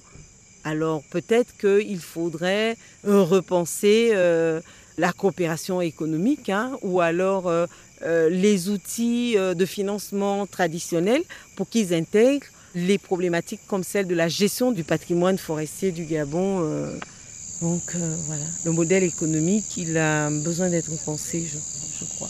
Alors 0.64 1.02
peut-être 1.10 1.56
qu'il 1.58 2.00
faudrait 2.00 2.76
euh, 3.06 3.22
repenser 3.22 4.10
euh, 4.14 4.60
la 4.96 5.12
coopération 5.12 5.80
économique 5.80 6.48
hein, 6.48 6.78
ou 6.82 7.00
alors 7.00 7.48
euh, 7.48 7.66
les 8.30 8.68
outils 8.68 9.36
de 9.36 9.66
financement 9.66 10.46
traditionnels 10.46 11.22
pour 11.56 11.68
qu'ils 11.68 11.94
intègrent 11.94 12.46
les 12.74 12.98
problématiques 12.98 13.60
comme 13.66 13.84
celle 13.84 14.06
de 14.06 14.14
la 14.14 14.28
gestion 14.28 14.72
du 14.72 14.84
patrimoine 14.84 15.38
forestier 15.38 15.92
du 15.92 16.04
Gabon 16.04 16.60
Donc 17.62 17.94
euh, 17.94 18.14
voilà, 18.26 18.44
le 18.64 18.72
modèle 18.72 19.02
économique, 19.02 19.76
il 19.76 19.96
a 19.96 20.28
besoin 20.30 20.68
d'être 20.68 20.90
pensé, 21.04 21.46
je, 21.46 22.04
crois. 22.16 22.28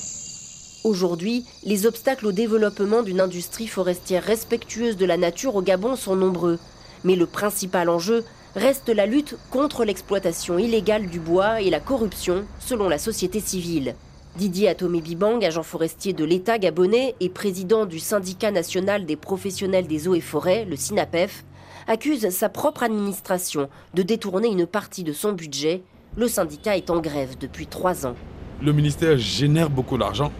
Aujourd'hui, 0.84 1.44
les 1.64 1.84
obstacles 1.86 2.26
au 2.26 2.32
développement 2.32 3.02
d'une 3.02 3.20
industrie 3.20 3.66
forestière 3.66 4.22
respectueuse 4.22 4.96
de 4.96 5.04
la 5.04 5.16
nature 5.16 5.56
au 5.56 5.62
Gabon 5.62 5.96
sont 5.96 6.14
nombreux. 6.14 6.60
Mais 7.02 7.16
le 7.16 7.26
principal 7.26 7.88
enjeu 7.88 8.24
reste 8.54 8.88
la 8.88 9.06
lutte 9.06 9.36
contre 9.50 9.84
l'exploitation 9.84 10.58
illégale 10.58 11.08
du 11.08 11.18
bois 11.18 11.60
et 11.60 11.70
la 11.70 11.80
corruption, 11.80 12.44
selon 12.60 12.88
la 12.88 12.98
société 12.98 13.40
civile. 13.40 13.96
Didier 14.36 14.68
Atomé 14.68 15.00
Bibang, 15.00 15.42
agent 15.42 15.62
forestier 15.62 16.12
de 16.12 16.22
l'État 16.22 16.58
gabonais 16.58 17.14
et 17.20 17.30
président 17.30 17.86
du 17.86 17.98
syndicat 17.98 18.50
national 18.50 19.06
des 19.06 19.16
professionnels 19.16 19.86
des 19.86 20.08
eaux 20.08 20.14
et 20.14 20.20
forêts, 20.20 20.66
le 20.66 20.76
SINAPEF, 20.76 21.46
accuse 21.88 22.28
sa 22.28 22.50
propre 22.50 22.82
administration 22.82 23.70
de 23.94 24.02
détourner 24.02 24.48
une 24.48 24.66
partie 24.66 25.04
de 25.04 25.14
son 25.14 25.32
budget. 25.32 25.80
Le 26.18 26.28
syndicat 26.28 26.76
est 26.76 26.90
en 26.90 27.00
grève 27.00 27.38
depuis 27.40 27.66
trois 27.66 28.06
ans. 28.06 28.14
Le 28.62 28.72
ministère 28.74 29.16
génère 29.16 29.70
beaucoup 29.70 29.96
d'argent, 29.96 30.30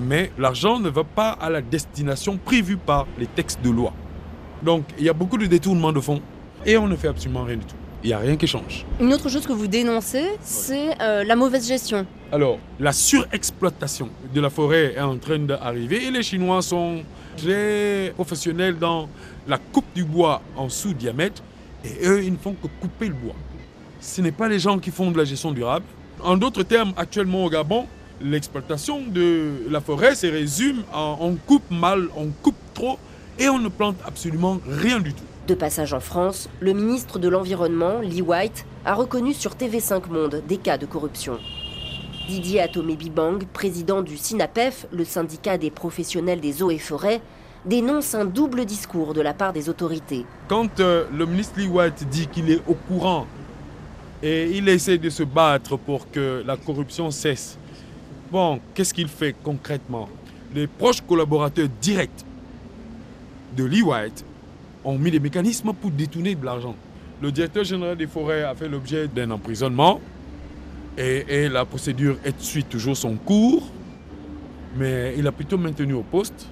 mais 0.00 0.32
l'argent 0.38 0.80
ne 0.80 0.88
va 0.88 1.04
pas 1.04 1.32
à 1.32 1.50
la 1.50 1.60
destination 1.60 2.38
prévue 2.42 2.78
par 2.78 3.06
les 3.18 3.26
textes 3.26 3.60
de 3.62 3.68
loi. 3.68 3.92
Donc 4.62 4.84
il 4.98 5.04
y 5.04 5.10
a 5.10 5.14
beaucoup 5.14 5.36
de 5.36 5.44
détournements 5.44 5.92
de 5.92 6.00
fonds 6.00 6.22
et 6.64 6.78
on 6.78 6.86
ne 6.86 6.96
fait 6.96 7.08
absolument 7.08 7.44
rien 7.44 7.56
du 7.56 7.66
tout. 7.66 7.76
Il 8.04 8.08
n'y 8.08 8.12
a 8.12 8.18
rien 8.18 8.36
qui 8.36 8.46
change. 8.46 8.86
Une 9.00 9.12
autre 9.12 9.28
chose 9.28 9.46
que 9.46 9.52
vous 9.52 9.66
dénoncez, 9.66 10.24
c'est 10.40 11.00
euh, 11.00 11.24
la 11.24 11.34
mauvaise 11.34 11.66
gestion. 11.66 12.06
Alors, 12.30 12.58
la 12.78 12.92
surexploitation 12.92 14.08
de 14.32 14.40
la 14.40 14.50
forêt 14.50 14.94
est 14.94 15.00
en 15.00 15.18
train 15.18 15.38
d'arriver 15.40 16.04
et 16.04 16.10
les 16.10 16.22
Chinois 16.22 16.62
sont 16.62 17.02
très 17.36 18.12
professionnels 18.14 18.78
dans 18.78 19.08
la 19.48 19.58
coupe 19.58 19.86
du 19.94 20.04
bois 20.04 20.42
en 20.56 20.68
sous-diamètre 20.68 21.42
et 21.84 22.06
eux, 22.06 22.22
ils 22.24 22.32
ne 22.32 22.38
font 22.38 22.54
que 22.54 22.68
couper 22.80 23.08
le 23.08 23.14
bois. 23.14 23.34
Ce 24.00 24.20
n'est 24.20 24.32
pas 24.32 24.48
les 24.48 24.58
gens 24.58 24.78
qui 24.78 24.90
font 24.90 25.10
de 25.10 25.18
la 25.18 25.24
gestion 25.24 25.52
durable. 25.52 25.84
En 26.22 26.36
d'autres 26.36 26.62
termes, 26.62 26.92
actuellement 26.96 27.44
au 27.44 27.50
Gabon, 27.50 27.86
l'exploitation 28.20 29.02
de 29.08 29.66
la 29.70 29.80
forêt 29.80 30.14
se 30.14 30.26
résume 30.26 30.82
en 30.92 31.16
on 31.20 31.34
coupe 31.34 31.70
mal, 31.70 32.08
on 32.16 32.28
coupe 32.42 32.56
trop 32.74 32.98
et 33.38 33.48
on 33.48 33.58
ne 33.58 33.68
plante 33.68 33.96
absolument 34.04 34.60
rien 34.66 35.00
du 35.00 35.14
tout. 35.14 35.24
De 35.48 35.54
passage 35.54 35.94
en 35.94 36.00
France, 36.00 36.50
le 36.60 36.74
ministre 36.74 37.18
de 37.18 37.26
l'Environnement, 37.26 38.00
Lee 38.00 38.20
White, 38.20 38.66
a 38.84 38.92
reconnu 38.92 39.32
sur 39.32 39.52
TV5 39.52 40.10
Monde 40.10 40.42
des 40.46 40.58
cas 40.58 40.76
de 40.76 40.84
corruption. 40.84 41.38
Didier 42.28 42.60
Atomé 42.60 42.96
Bibang, 42.96 43.42
président 43.54 44.02
du 44.02 44.18
SINAPEF, 44.18 44.86
le 44.92 45.06
syndicat 45.06 45.56
des 45.56 45.70
professionnels 45.70 46.40
des 46.42 46.62
eaux 46.62 46.70
et 46.70 46.76
forêts, 46.76 47.22
dénonce 47.64 48.14
un 48.14 48.26
double 48.26 48.66
discours 48.66 49.14
de 49.14 49.22
la 49.22 49.32
part 49.32 49.54
des 49.54 49.70
autorités. 49.70 50.26
Quand 50.48 50.80
euh, 50.80 51.06
le 51.16 51.24
ministre 51.24 51.58
Lee 51.58 51.68
White 51.68 52.06
dit 52.10 52.26
qu'il 52.26 52.50
est 52.50 52.60
au 52.68 52.74
courant 52.74 53.26
et 54.22 54.50
il 54.50 54.68
essaie 54.68 54.98
de 54.98 55.08
se 55.08 55.22
battre 55.22 55.78
pour 55.78 56.10
que 56.10 56.44
la 56.46 56.58
corruption 56.58 57.10
cesse, 57.10 57.56
bon, 58.30 58.60
qu'est-ce 58.74 58.92
qu'il 58.92 59.08
fait 59.08 59.34
concrètement? 59.42 60.10
Les 60.54 60.66
proches 60.66 61.00
collaborateurs 61.00 61.68
directs 61.80 62.26
de 63.56 63.64
Lee 63.64 63.80
White 63.80 64.26
ont 64.88 64.98
mis 64.98 65.10
des 65.10 65.20
mécanismes 65.20 65.72
pour 65.74 65.90
détourner 65.90 66.34
de 66.34 66.44
l'argent. 66.44 66.74
Le 67.20 67.30
directeur 67.30 67.64
général 67.64 67.96
des 67.96 68.06
forêts 68.06 68.42
a 68.42 68.54
fait 68.54 68.68
l'objet 68.68 69.08
d'un 69.08 69.30
emprisonnement 69.30 70.00
et, 70.96 71.24
et, 71.28 71.48
la 71.48 71.64
procédure 71.64 72.16
suit 72.38 72.64
toujours 72.64 72.96
son 72.96 73.16
cours, 73.16 73.68
mais 74.76 75.14
il 75.16 75.26
a 75.26 75.32
plutôt 75.32 75.58
maintenu 75.58 75.92
au 75.94 76.02
poste 76.02 76.48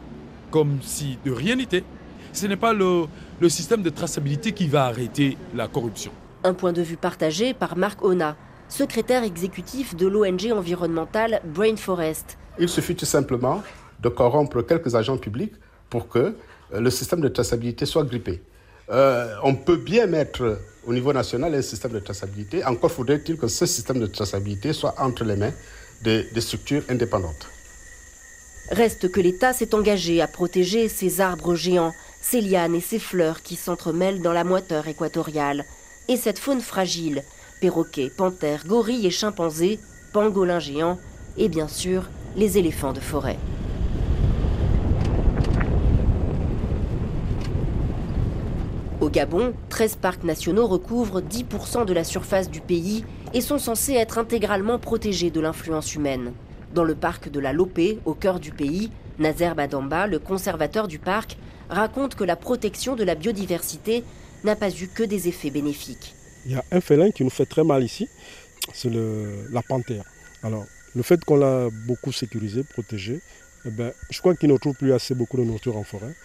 comme 0.51 0.79
si 0.83 1.19
de 1.25 1.33
rien 1.33 1.57
n'était. 1.57 1.85
Ce 2.33 2.47
n'est 2.47 2.57
pas 2.57 2.73
le, 2.73 3.07
le, 3.41 3.49
système 3.49 3.83
de 3.83 3.91
traçabilité 3.91 4.53
qui 4.53 4.69
va 4.69 4.85
arrêter 4.85 5.37
la 5.55 5.69
corruption. 5.69 6.13
Un 6.45 6.55
point 6.55 6.73
de 6.73 6.83
vue 6.83 6.97
partagé 6.97 7.55
par 7.55 7.77
Marc 7.77 8.05
Ona, 8.05 8.37
secrétaire 8.69 9.25
exécutif 9.25 9.97
de 9.97 10.07
l'ONG 10.07 10.53
environnementale 10.53 11.41
Brain 11.45 11.77
Forest. 11.77 12.39
Il 12.59 12.69
suffit 12.69 12.95
tout 12.95 13.07
simplement 13.07 13.63
de 14.01 14.09
corrompre 14.09 14.63
quelques 14.63 14.95
agents 14.95 15.17
publics 15.17 15.55
pour 15.89 16.09
que 16.09 16.19
euh, 16.19 16.33
le 16.73 16.91
système 16.91 17.21
de 17.21 17.29
traçabilité 17.29 17.87
soit 17.87 18.05
grippé. 18.05 18.43
Euh, 18.89 19.35
on 19.43 19.55
peut 19.55 19.77
bien 19.77 20.07
mettre 20.07 20.61
au 20.87 20.93
niveau 20.93 21.13
national 21.13 21.55
un 21.55 21.63
système 21.63 21.93
de 21.93 21.99
traçabilité, 21.99 22.65
encore 22.65 22.93
faudrait-il 22.93 23.37
que 23.37 23.49
ce 23.49 23.67
système 23.67 23.99
de 23.99 24.07
traçabilité 24.07 24.73
soit 24.73 24.95
entre 24.99 25.25
les 25.25 25.37
mains 25.37 25.53
des, 26.03 26.25
des 26.33 26.41
structures 26.41 26.83
indépendantes. 26.89 27.49
Reste 28.71 29.11
que 29.11 29.21
l'État 29.21 29.53
s'est 29.53 29.75
engagé 29.75 30.21
à 30.21 30.29
protéger 30.29 30.89
ces 30.89 31.21
arbres 31.21 31.55
géants, 31.55 31.93
ces 32.21 32.41
lianes 32.41 32.75
et 32.75 32.81
ces 32.81 32.99
fleurs 32.99 33.43
qui 33.43 33.57
s'entremêlent 33.57 34.23
dans 34.23 34.33
la 34.33 34.45
moiteur 34.45 34.87
équatoriale, 34.89 35.65
et 36.09 36.17
cette 36.17 36.39
faune 36.39 36.61
fragile, 36.61 37.23
perroquets, 37.61 38.11
panthères, 38.17 38.67
gorilles 38.67 39.07
et 39.07 39.11
chimpanzés, 39.11 39.79
pangolins 40.13 40.61
géants, 40.61 40.99
et 41.37 41.49
bien 41.49 41.69
sûr 41.69 42.09
les 42.37 42.59
éléphants 42.59 42.93
de 42.93 43.01
forêt. 43.01 43.39
Au 49.07 49.09
Gabon, 49.09 49.55
13 49.69 49.99
parcs 50.03 50.25
nationaux 50.25 50.67
recouvrent 50.67 51.21
10% 51.21 51.85
de 51.85 51.93
la 51.93 52.03
surface 52.03 52.51
du 52.51 52.61
pays 52.61 53.05
et 53.35 53.41
sont 53.41 53.61
censés 53.61 53.93
être 53.93 54.19
intégralement 54.19 54.81
protégés 54.81 55.31
de 55.31 55.39
l'influence 55.39 55.95
humaine. 55.95 56.33
Dans 56.75 56.83
le 56.83 56.97
parc 56.97 57.31
de 57.31 57.39
la 57.39 57.53
Lopé, 57.53 58.01
au 58.05 58.15
cœur 58.15 58.41
du 58.41 58.51
pays, 58.51 58.91
Nazer 59.21 59.55
Badamba, 59.55 60.09
le 60.09 60.19
conservateur 60.19 60.89
du 60.89 60.99
parc, 60.99 61.37
raconte 61.69 62.17
que 62.17 62.25
la 62.25 62.35
protection 62.35 62.97
de 62.97 63.05
la 63.05 63.15
biodiversité 63.15 64.03
n'a 64.43 64.57
pas 64.57 64.71
eu 64.71 64.89
que 64.89 65.05
des 65.05 65.29
effets 65.29 65.51
bénéfiques. 65.51 66.17
Il 66.45 66.51
y 66.51 66.57
a 66.57 66.65
un 66.73 66.81
félin 66.81 67.13
qui 67.13 67.23
nous 67.23 67.31
fait 67.31 67.47
très 67.47 67.63
mal 67.63 67.85
ici, 67.85 68.09
c'est 68.75 68.91
la 68.91 69.63
panthère. 69.63 70.03
Alors, 70.43 70.65
le 70.97 71.03
fait 71.05 71.25
qu'on 71.25 71.37
l'a 71.37 71.69
beaucoup 71.87 72.11
sécurisé, 72.11 72.65
protégé, 72.65 73.21
eh 73.67 73.71
ben, 73.71 73.93
je 74.11 74.19
crois 74.19 74.35
qu'il 74.35 74.49
ne 74.49 74.57
trouve 74.57 74.75
plus 74.75 74.93
assez 74.93 75.15
beaucoup 75.15 75.37
de 75.37 75.45
nourriture 75.45 75.77
en 75.77 75.85
forêt. 75.85 76.17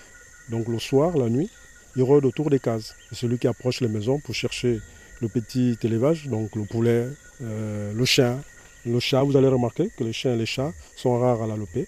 Donc 0.49 0.67
le 0.67 0.79
soir, 0.79 1.15
la 1.15 1.29
nuit, 1.29 1.51
il 1.95 2.03
rôde 2.03 2.25
autour 2.25 2.49
des 2.49 2.59
cases. 2.59 2.95
C'est 3.09 3.15
celui 3.15 3.37
qui 3.37 3.47
approche 3.47 3.81
les 3.81 3.87
maisons 3.87 4.19
pour 4.19 4.35
chercher 4.35 4.79
le 5.21 5.27
petit 5.27 5.77
élevage, 5.83 6.27
donc 6.27 6.55
le 6.55 6.63
poulet, 6.63 7.07
euh, 7.41 7.93
le 7.93 8.05
chien, 8.05 8.41
le 8.85 8.99
chat, 8.99 9.21
vous 9.23 9.37
allez 9.37 9.47
remarquer 9.47 9.89
que 9.95 10.03
les 10.03 10.13
chiens 10.13 10.33
et 10.33 10.37
les 10.37 10.45
chats 10.45 10.73
sont 10.95 11.19
rares 11.19 11.43
à 11.43 11.47
la 11.47 11.55
lopée, 11.55 11.87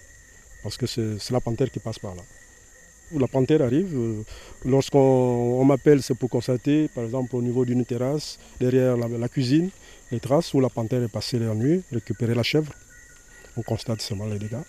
parce 0.62 0.76
que 0.76 0.86
c'est 0.86 1.30
la 1.30 1.40
panthère 1.40 1.70
qui 1.70 1.80
passe 1.80 1.98
par 1.98 2.14
là. 2.14 2.22
La 3.12 3.28
panthère 3.28 3.62
arrive, 3.62 3.94
euh, 3.94 4.22
lorsqu'on 4.64 5.64
m'appelle, 5.64 6.02
c'est 6.02 6.14
pour 6.14 6.30
constater, 6.30 6.88
par 6.88 7.04
exemple, 7.04 7.34
au 7.36 7.42
niveau 7.42 7.64
d'une 7.64 7.84
terrasse, 7.84 8.38
derrière 8.60 8.96
la, 8.96 9.28
cuisine, 9.28 9.70
les 10.10 10.20
traces 10.20 10.54
où 10.54 10.60
la 10.60 10.70
panthère 10.70 11.02
est 11.02 11.08
passée 11.08 11.38
la 11.38 11.54
nuit, 11.54 11.82
récupérer 11.92 12.34
la 12.34 12.42
chèvre. 12.42 12.72
On 13.56 13.62
constate 13.62 14.00
seulement 14.00 14.26
les 14.26 14.38
dégâts. 14.38 14.64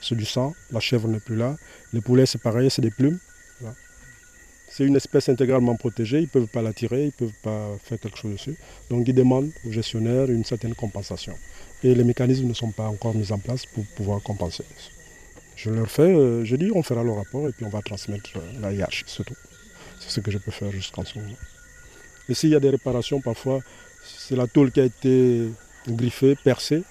C'est 0.00 0.14
du 0.14 0.24
sang, 0.24 0.54
la 0.70 0.80
chèvre 0.80 1.08
n'est 1.08 1.20
plus 1.20 1.36
là. 1.36 1.56
Les 1.92 2.00
poulets, 2.00 2.26
c'est 2.26 2.40
pareil, 2.40 2.70
c'est 2.70 2.80
des 2.80 2.90
plumes. 2.90 3.18
C'est 4.70 4.84
une 4.84 4.96
espèce 4.96 5.28
intégralement 5.28 5.74
protégée, 5.74 6.18
ils 6.18 6.22
ne 6.22 6.26
peuvent 6.28 6.46
pas 6.46 6.62
la 6.62 6.72
tirer, 6.72 7.02
ils 7.02 7.06
ne 7.06 7.10
peuvent 7.10 7.40
pas 7.42 7.76
faire 7.82 7.98
quelque 7.98 8.16
chose 8.16 8.32
dessus. 8.32 8.56
Donc 8.88 9.06
ils 9.08 9.14
demandent 9.14 9.50
aux 9.66 9.72
gestionnaires 9.72 10.30
une 10.30 10.44
certaine 10.44 10.74
compensation 10.74 11.34
et 11.82 11.94
les 11.94 12.04
mécanismes 12.04 12.46
ne 12.46 12.54
sont 12.54 12.70
pas 12.70 12.86
encore 12.86 13.14
mis 13.14 13.32
en 13.32 13.38
place 13.38 13.66
pour 13.66 13.84
pouvoir 13.96 14.22
compenser. 14.22 14.64
Je 15.56 15.70
leur 15.70 15.90
fais, 15.90 16.02
euh, 16.02 16.44
je 16.44 16.56
dis 16.56 16.70
on 16.74 16.82
fera 16.82 17.02
le 17.02 17.12
rapport 17.12 17.48
et 17.48 17.52
puis 17.52 17.64
on 17.64 17.68
va 17.68 17.82
transmettre 17.82 18.30
euh, 18.36 18.60
la 18.60 18.72
IH, 18.72 19.04
c'est 19.06 19.24
tout. 19.24 19.36
C'est 20.00 20.10
ce 20.10 20.20
que 20.20 20.30
je 20.30 20.38
peux 20.38 20.50
faire 20.50 20.70
jusqu'en 20.70 21.04
ce 21.04 21.18
moment. 21.18 21.34
Et 22.28 22.34
s'il 22.34 22.50
y 22.50 22.54
a 22.54 22.60
des 22.60 22.70
réparations, 22.70 23.20
parfois, 23.20 23.60
c'est 24.04 24.36
la 24.36 24.46
tôle 24.46 24.70
qui 24.70 24.80
a 24.80 24.84
été 24.84 25.48
griffée, 25.88 26.36
percée, 26.36 26.82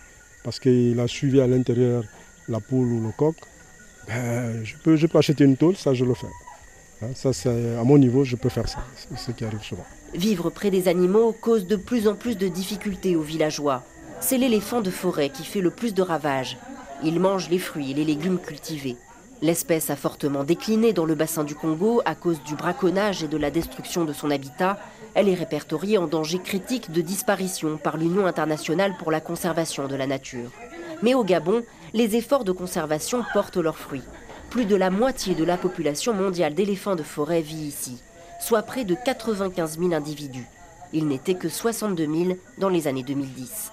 parce 0.44 0.60
qu'il 0.60 1.00
a 1.00 1.08
suivi 1.08 1.40
à 1.42 1.48
l'intérieur 1.48 2.04
la 2.48 2.60
poule 2.60 2.88
ou 2.88 3.08
le 3.08 3.12
coq. 3.12 3.36
Ben, 4.08 4.64
je, 4.64 4.76
peux, 4.78 4.96
je 4.96 5.08
peux 5.08 5.18
acheter 5.18 5.44
une 5.44 5.58
tôle, 5.58 5.76
ça 5.76 5.94
je 5.94 6.04
le 6.04 6.14
fais. 6.14 6.28
Hein, 7.02 7.32
à 7.80 7.84
mon 7.84 7.98
niveau, 7.98 8.24
je 8.24 8.36
peux 8.36 8.50
faire 8.50 8.68
ça. 8.68 8.80
C'est 9.16 9.18
ce. 9.18 9.76
Vivre 10.14 10.50
près 10.50 10.72
des 10.72 10.88
animaux 10.88 11.34
cause 11.40 11.68
de 11.68 11.76
plus 11.76 12.08
en 12.08 12.16
plus 12.16 12.38
de 12.38 12.48
difficultés 12.48 13.16
aux 13.16 13.22
villageois 13.22 13.84
c'est 14.22 14.38
l'éléphant 14.38 14.82
de 14.82 14.92
forêt 14.92 15.30
qui 15.30 15.44
fait 15.44 15.62
le 15.62 15.72
plus 15.72 15.94
de 15.94 16.02
ravages. 16.02 16.58
Il 17.04 17.20
mange 17.20 17.50
les 17.50 17.60
fruits 17.60 17.92
et 17.92 17.94
les 17.94 18.04
légumes 18.04 18.40
cultivés. 18.40 18.98
L'espèce 19.42 19.90
a 19.90 19.96
fortement 19.96 20.44
décliné 20.44 20.92
dans 20.92 21.06
le 21.06 21.16
bassin 21.16 21.46
du 21.46 21.56
Congo 21.56 22.02
à 22.04 22.16
cause 22.16 22.44
du 22.44 22.56
braconnage 22.56 23.24
et 23.24 23.30
de 23.30 23.38
la 23.38 23.52
destruction 23.52 24.04
de 24.04 24.12
son 24.12 24.30
habitat. 24.30 24.78
Elle 25.14 25.30
est 25.30 25.36
répertoriée 25.36 25.98
en 25.98 26.08
danger 26.08 26.40
critique 26.40 26.92
de 26.92 27.00
disparition 27.00 27.78
par 27.78 27.96
l'Union 27.96 28.26
internationale 28.26 28.96
pour 29.00 29.12
la 29.12 29.22
conservation 29.22 29.88
de 29.88 29.96
la 29.96 30.08
nature. 30.08 30.52
Mais 31.02 31.14
au 31.14 31.24
Gabon, 31.24 31.64
les 31.94 32.18
efforts 32.18 32.44
de 32.44 32.52
conservation 32.52 33.24
portent 33.34 33.58
leurs 33.58 33.78
fruits. 33.78 34.04
Plus 34.50 34.66
de 34.66 34.76
la 34.76 34.90
moitié 34.90 35.36
de 35.36 35.44
la 35.44 35.58
population 35.58 36.14
mondiale 36.14 36.56
d'éléphants 36.56 36.96
de 36.96 37.04
forêt 37.04 37.42
vit 37.42 37.68
ici, 37.68 38.02
soit 38.40 38.64
près 38.64 38.84
de 38.84 38.96
95 39.06 39.78
000 39.78 39.94
individus. 39.94 40.48
Il 40.92 41.08
n'était 41.08 41.36
que 41.36 41.50
62 41.50 42.06
000 42.06 42.38
dans 42.58 42.70
les 42.70 42.88
années 42.88 43.04
2010. 43.04 43.72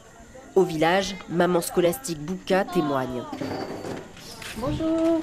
Au 0.55 0.65
village, 0.65 1.17
maman 1.31 1.63
scolastique 1.63 2.19
Bouka 2.19 2.67
témoigne. 2.67 3.23
Bonjour. 4.59 5.23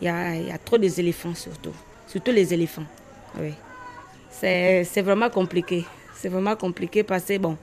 Il 0.00 0.06
y, 0.06 0.08
a, 0.08 0.58
trop 0.58 0.78
d'éléphants 0.78 1.34
surtout. 1.34 1.74
Surtout 2.06 2.32
les 2.32 2.54
éléphants. 2.54 2.84
Oui. 3.38 3.52
C'est 4.30 5.02
vraiment 5.02 5.28
compliqué. 5.28 5.84
C'est 6.14 6.28
vraiment 6.30 6.56
compliqué 6.56 7.02
parce 7.02 7.24
que, 7.24 7.36
bon, 7.36 7.58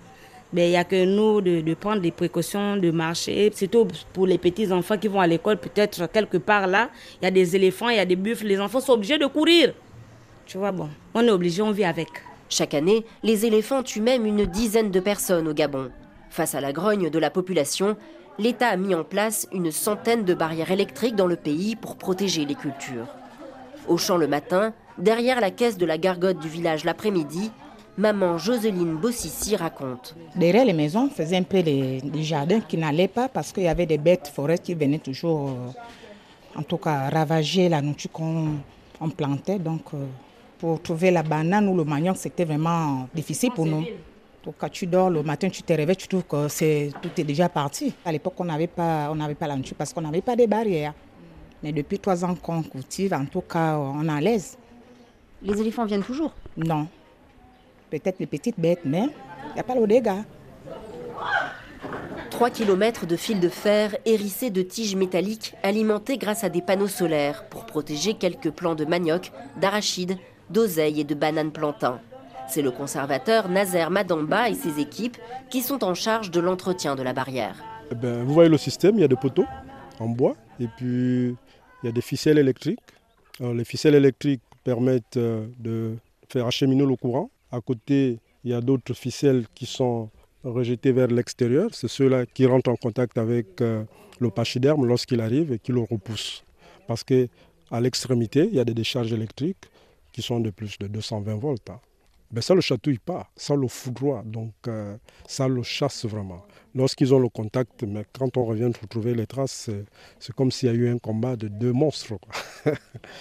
ben, 0.53 0.65
il 0.65 0.71
n'y 0.71 0.77
a 0.77 0.83
que 0.83 1.05
nous 1.05 1.39
de, 1.41 1.73
prendre 1.73 2.01
des 2.01 2.11
précautions, 2.11 2.75
de 2.75 2.91
marcher. 2.91 3.51
Surtout 3.55 3.87
pour 4.11 4.27
les 4.27 4.37
petits 4.37 4.71
enfants 4.71 4.97
qui 4.97 5.07
vont 5.07 5.21
à 5.21 5.27
l'école, 5.27 5.57
peut-être 5.57 6.11
quelque 6.11 6.37
part 6.37 6.67
là, 6.67 6.89
il 7.21 7.25
y 7.25 7.27
a 7.27 7.31
des 7.31 7.55
éléphants, 7.55 7.89
il 7.89 7.97
y 7.97 7.99
a 7.99 8.05
des 8.05 8.17
buffles. 8.17 8.47
Les 8.47 8.59
enfants 8.59 8.81
sont 8.81 8.93
obligés 8.93 9.17
de 9.17 9.27
courir. 9.27 9.73
Tu 10.45 10.57
vois, 10.57 10.71
bon, 10.71 10.89
on 11.13 11.25
est 11.25 11.29
obligé, 11.29 11.61
on 11.61 11.71
vit 11.71 11.85
avec. 11.85 12.09
Chaque 12.49 12.73
année, 12.73 13.05
les 13.23 13.45
éléphants 13.45 13.81
tuent 13.81 14.01
même 14.01 14.25
une 14.25 14.45
dizaine 14.45 14.91
de 14.91 14.99
personnes 14.99 15.47
au 15.47 15.53
Gabon. 15.53 15.89
Face 16.29 16.53
à 16.53 16.59
la 16.59 16.73
grogne 16.73 17.09
de 17.09 17.19
la 17.19 17.29
population, 17.29 17.95
l'État 18.37 18.67
a 18.67 18.75
mis 18.75 18.93
en 18.93 19.05
place 19.05 19.47
une 19.53 19.71
centaine 19.71 20.25
de 20.25 20.33
barrières 20.33 20.71
électriques 20.71 21.15
dans 21.15 21.27
le 21.27 21.37
pays 21.37 21.77
pour 21.77 21.95
protéger 21.95 22.43
les 22.43 22.55
cultures. 22.55 23.07
Au 23.87 23.97
champ 23.97 24.17
le 24.17 24.27
matin, 24.27 24.73
derrière 24.97 25.39
la 25.39 25.51
caisse 25.51 25.77
de 25.77 25.85
la 25.85 25.97
gargote 25.97 26.39
du 26.39 26.49
village 26.49 26.83
l'après-midi, 26.83 27.51
maman 27.97 28.37
Joseline 28.37 28.95
Bossissi 28.95 29.55
raconte. 29.55 30.15
Derrière 30.35 30.65
les 30.65 30.73
maisons, 30.73 31.07
on 31.07 31.09
faisait 31.09 31.37
un 31.37 31.43
peu 31.43 31.61
des, 31.61 32.01
jardins 32.23 32.61
qui 32.61 32.77
n'allaient 32.77 33.07
pas 33.07 33.27
parce 33.29 33.51
qu'il 33.51 33.63
y 33.63 33.67
avait 33.67 33.85
des 33.85 33.97
bêtes 33.97 34.31
forestières 34.33 34.61
qui 34.61 34.73
venaient 34.73 34.99
toujours, 34.99 35.49
euh, 35.49 36.59
en 36.59 36.63
tout 36.63 36.77
cas, 36.77 37.09
ravager 37.09 37.69
la 37.69 37.81
nourriture 37.81 38.11
qu'on 38.11 39.09
plantait. 39.15 39.59
Donc, 39.59 39.93
euh, 39.93 40.05
pour 40.57 40.81
trouver 40.81 41.11
la 41.11 41.23
banane 41.23 41.67
ou 41.67 41.75
le 41.75 41.83
manioc, 41.83 42.17
c'était 42.17 42.45
vraiment 42.45 43.07
difficile 43.13 43.51
pour 43.51 43.65
nous. 43.65 43.83
Donc, 44.43 44.55
quand 44.57 44.69
tu 44.69 44.87
dors 44.87 45.09
le 45.09 45.21
matin, 45.21 45.49
tu 45.49 45.61
te 45.61 45.73
réveilles, 45.73 45.95
tu 45.95 46.07
trouves 46.07 46.23
que 46.23 46.47
c'est, 46.47 46.91
tout 47.01 47.09
est 47.17 47.23
déjà 47.23 47.49
parti. 47.49 47.93
À 48.05 48.11
l'époque, 48.11 48.33
on 48.37 48.45
n'avait 48.45 48.67
pas, 48.67 49.09
on 49.11 49.15
n'avait 49.15 49.35
pas 49.35 49.47
la 49.47 49.55
nature 49.55 49.75
parce 49.77 49.93
qu'on 49.93 50.01
n'avait 50.01 50.21
pas 50.21 50.35
de 50.35 50.45
barrières. 50.45 50.93
Mais 51.61 51.71
depuis 51.71 51.99
trois 51.99 52.25
ans 52.25 52.33
qu'on 52.35 52.63
cultive, 52.63 53.13
en 53.13 53.25
tout 53.25 53.41
cas, 53.41 53.77
on 53.77 54.07
est 54.07 54.11
à 54.11 54.19
l'aise. 54.19 54.57
Les 55.43 55.59
éléphants 55.59 55.85
viennent 55.85 56.03
toujours? 56.03 56.33
Non. 56.57 56.87
Peut-être 57.91 58.19
les 58.19 58.25
petites 58.25 58.59
bêtes, 58.59 58.81
mais 58.85 59.09
il 59.49 59.53
n'y 59.55 59.59
a 59.59 59.63
pas 59.63 59.75
le 59.75 59.85
dégât. 59.85 60.23
3 62.29 62.49
km 62.49 63.05
de 63.05 63.17
fils 63.17 63.39
de 63.39 63.49
fer 63.49 63.95
hérissés 64.05 64.49
de 64.49 64.61
tiges 64.61 64.95
métalliques 64.95 65.53
alimentés 65.61 66.17
grâce 66.17 66.45
à 66.45 66.49
des 66.49 66.61
panneaux 66.61 66.87
solaires 66.87 67.43
pour 67.49 67.65
protéger 67.65 68.13
quelques 68.13 68.49
plants 68.49 68.75
de 68.75 68.85
manioc, 68.85 69.31
d'arachides, 69.59 70.17
d'oseille 70.49 71.01
et 71.01 71.03
de 71.03 71.13
bananes 71.13 71.51
plantains. 71.51 71.99
C'est 72.47 72.61
le 72.61 72.71
conservateur 72.71 73.49
Nazer 73.49 73.91
Madamba 73.91 74.49
et 74.49 74.55
ses 74.55 74.79
équipes 74.79 75.17
qui 75.49 75.61
sont 75.61 75.83
en 75.83 75.93
charge 75.93 76.31
de 76.31 76.39
l'entretien 76.39 76.95
de 76.95 77.03
la 77.03 77.13
barrière. 77.13 77.61
Eh 77.91 77.95
ben, 77.95 78.23
vous 78.23 78.33
voyez 78.33 78.49
le 78.49 78.57
système, 78.57 78.95
il 78.95 79.01
y 79.01 79.05
a 79.05 79.09
des 79.09 79.17
poteaux 79.17 79.45
en 79.99 80.07
bois 80.07 80.35
et 80.59 80.67
puis 80.77 81.35
il 81.83 81.85
y 81.85 81.89
a 81.89 81.91
des 81.91 82.01
ficelles 82.01 82.37
électriques. 82.37 82.79
les 83.41 83.65
ficelles 83.65 83.95
électriques 83.95 84.41
permettent 84.63 85.17
euh, 85.17 85.45
de 85.59 85.95
faire 86.29 86.47
acheminer 86.47 86.85
le 86.85 86.95
courant. 86.95 87.29
À 87.51 87.61
côté, 87.61 88.19
il 88.43 88.51
y 88.51 88.53
a 88.53 88.61
d'autres 88.61 88.93
ficelles 88.93 89.45
qui 89.53 89.65
sont 89.65 90.09
rejetées 90.43 90.91
vers 90.91 91.07
l'extérieur. 91.07 91.69
C'est 91.73 91.87
ceux-là 91.87 92.25
qui 92.25 92.45
rentrent 92.45 92.69
en 92.69 92.75
contact 92.75 93.17
avec 93.17 93.61
euh, 93.61 93.83
le 94.19 94.29
pachyderme 94.29 94.85
lorsqu'il 94.85 95.21
arrive 95.21 95.51
et 95.51 95.59
qui 95.59 95.71
le 95.71 95.81
repoussent. 95.81 96.43
Parce 96.87 97.03
qu'à 97.03 97.79
l'extrémité, 97.79 98.47
il 98.47 98.55
y 98.55 98.59
a 98.59 98.65
des 98.65 98.73
décharges 98.73 99.13
électriques 99.13 99.65
qui 100.11 100.21
sont 100.21 100.39
de 100.39 100.49
plus 100.49 100.77
de 100.79 100.87
220 100.87 101.35
volts. 101.35 101.69
Hein 101.69 101.79
ben 102.31 102.41
ça 102.41 102.53
ne 102.53 102.57
le 102.57 102.61
chatouille 102.61 102.99
pas, 102.99 103.29
ça 103.35 103.55
le 103.55 103.67
foudroie, 103.67 104.23
donc 104.25 104.53
euh, 104.67 104.95
ça 105.27 105.47
le 105.47 105.63
chasse 105.63 106.05
vraiment. 106.05 106.41
Lorsqu'ils 106.73 107.13
ont 107.13 107.19
le 107.19 107.27
contact, 107.27 107.83
mais 107.83 108.05
quand 108.13 108.37
on 108.37 108.45
revient 108.45 108.71
pour 108.77 108.87
trouver 108.87 109.13
les 109.13 109.27
traces, 109.27 109.69
c'est 110.17 110.33
comme 110.33 110.49
s'il 110.49 110.69
y 110.69 110.71
a 110.71 110.73
eu 110.75 110.87
un 110.87 110.97
combat 110.97 111.35
de 111.35 111.49
deux 111.49 111.73
monstres. 111.73 112.13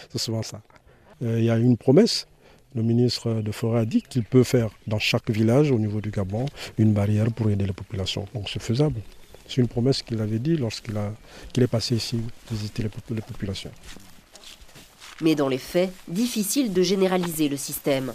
c'est 0.09 0.19
souvent 0.19 0.43
ça. 0.43 0.63
Euh, 1.23 1.41
il 1.41 1.45
y 1.45 1.51
a 1.51 1.59
une 1.59 1.77
promesse. 1.77 2.29
Le 2.75 2.83
ministre 2.83 3.43
de 3.43 3.50
Forêt 3.50 3.81
a 3.81 3.85
dit 3.85 4.03
qu'il 4.03 4.23
peut 4.23 4.45
faire 4.45 4.71
dans 4.87 5.00
chaque 5.00 5.29
village 5.31 5.73
au 5.73 5.79
niveau 5.79 6.00
du 6.00 6.11
Gabon 6.11 6.47
une 6.79 6.93
barrière 6.93 7.33
pour 7.33 7.50
aider 7.50 7.67
la 7.67 7.73
population. 7.73 8.27
Donc 8.33 8.49
c'est 8.49 8.62
faisable. 8.62 9.00
C'est 9.49 9.61
une 9.61 9.67
promesse 9.69 10.03
qu'il 10.03 10.21
avait 10.21 10.39
dit 10.39 10.56
lorsqu'il 10.56 10.97
est 10.97 11.67
passé 11.67 11.97
ici 11.97 12.21
visiter 12.50 12.85
les 12.85 13.21
populations. 13.21 13.73
Mais 15.21 15.35
dans 15.35 15.49
les 15.49 15.59
faits, 15.59 15.91
difficile 16.06 16.73
de 16.73 16.83
généraliser 16.83 17.49
le 17.49 17.56
système. 17.56 18.15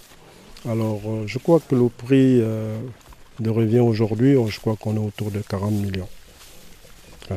Alors, 0.68 1.02
euh, 1.06 1.28
je 1.28 1.38
crois 1.38 1.60
que 1.60 1.76
le 1.76 1.90
prix 1.90 2.40
euh, 2.42 2.80
de 3.40 3.50
revient 3.50 3.80
aujourd'hui, 3.80 4.36
je 4.48 4.60
crois 4.60 4.76
qu'on 4.76 4.96
est 4.96 5.06
autour 5.06 5.30
de 5.30 5.40
40 5.42 5.74
millions. 5.74 6.08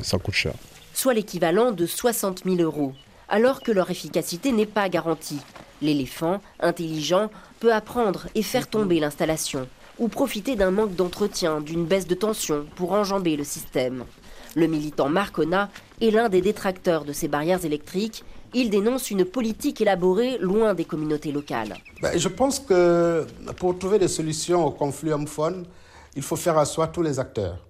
Ça 0.03 0.19
coûte 0.19 0.35
cher. 0.35 0.55
Soit 0.95 1.15
l'équivalent 1.15 1.73
de 1.73 1.85
60 1.85 2.45
000 2.45 2.57
euros, 2.57 2.93
alors 3.29 3.63
que 3.63 3.73
leur 3.73 3.91
efficacité 3.91 4.53
n'est 4.53 4.67
pas 4.67 4.89
garantie. 4.89 5.41
L'éléphant, 5.83 6.41
intelligent, 6.61 7.31
peut 7.61 7.73
apprendre 7.73 8.27
et 8.35 8.43
faire 8.43 8.69
tomber 8.69 9.01
l'installation, 9.01 9.69
ou 9.99 10.09
profiter 10.09 10.57
d'un 10.57 10.71
manque 10.71 10.95
d'entretien, 10.95 11.61
d'une 11.61 11.87
baisse 11.87 12.07
de 12.07 12.15
tension 12.15 12.67
pour 12.77 12.93
enjamber 12.93 13.37
le 13.37 13.45
système. 13.45 14.05
Le 14.55 14.67
militant 14.67 15.09
Marcona 15.09 15.69
est 16.01 16.11
l'un 16.11 16.29
des 16.29 16.41
détracteurs 16.41 17.05
de 17.05 17.13
ces 17.13 17.29
barrières 17.29 17.65
électriques 17.65 18.25
il 18.55 18.71
dénonce 18.71 19.11
une 19.11 19.25
politique 19.25 19.81
élaborée 19.81 20.39
loin 20.39 20.75
des 20.75 20.85
communautés 20.85 21.33
locales. 21.33 21.77
Ben, 22.01 22.19
je 22.19 22.29
pense 22.29 22.59
que 22.59 23.27
pour 23.57 23.79
trouver 23.79 23.99
des 23.99 24.09
solutions 24.09 24.65
au 24.65 24.71
conflit 24.71 25.13
homme-faune, 25.13 25.67
il 26.17 26.23
faut 26.23 26.37
faire 26.37 26.57
asseoir 26.57 26.91
tous 26.91 27.03
les 27.03 27.19
acteurs. 27.19 27.67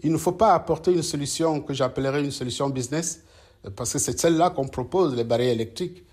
Il 0.00 0.12
ne 0.12 0.18
faut 0.18 0.32
pas 0.32 0.54
apporter 0.54 0.92
une 0.92 1.02
solution 1.02 1.60
que 1.60 1.74
j'appellerais 1.74 2.22
une 2.22 2.30
solution 2.30 2.68
business, 2.68 3.22
parce 3.76 3.92
que 3.92 3.98
c'est 3.98 4.18
celle-là 4.18 4.50
qu'on 4.50 4.68
propose, 4.68 5.14
les 5.14 5.24
barrières 5.24 5.52
électriques. 5.52 6.04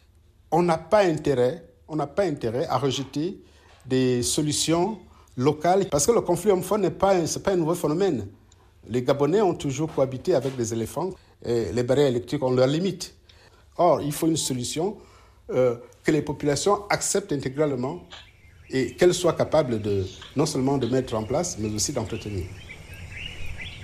On 0.51 0.63
n'a 0.63 0.77
pas 0.77 1.03
intérêt, 1.03 1.63
on 1.88 1.95
n'a 1.95 2.08
pas 2.08 2.23
intérêt 2.23 2.65
à 2.67 2.77
rejeter 2.77 3.39
des 3.86 4.23
solutions 4.23 4.99
locales, 5.38 5.88
parce 5.89 6.05
que 6.05 6.12
le 6.12 6.21
conflit 6.21 6.51
homme-faune 6.51 6.81
n'est 6.81 6.91
pas, 6.91 7.15
un 7.15 7.55
nouveau 7.55 7.75
phénomène. 7.75 8.27
Les 8.88 9.01
Gabonais 9.01 9.41
ont 9.41 9.53
toujours 9.53 9.93
cohabité 9.93 10.36
avec 10.36 10.55
des 10.55 10.73
éléphants, 10.73 11.10
et 11.43 11.71
les 11.71 11.84
barrières 11.84 12.08
électriques 12.08 12.43
ont 12.43 12.51
leurs 12.51 12.67
limites. 12.67 13.15
Or, 13.77 14.01
il 14.01 14.12
faut 14.12 14.27
une 14.27 14.38
solution 14.38 14.97
euh, 15.51 15.75
que 16.03 16.12
les 16.12 16.21
populations 16.21 16.88
acceptent 16.89 17.34
intégralement 17.34 17.99
et 18.69 18.95
qu'elles 18.95 19.13
soient 19.13 19.34
capables 19.34 19.81
de 19.81 20.05
non 20.36 20.45
seulement 20.45 20.77
de 20.77 20.88
mettre 20.88 21.13
en 21.15 21.23
place, 21.23 21.58
mais 21.60 21.69
aussi 21.73 21.91
d'entretenir. 21.91 22.45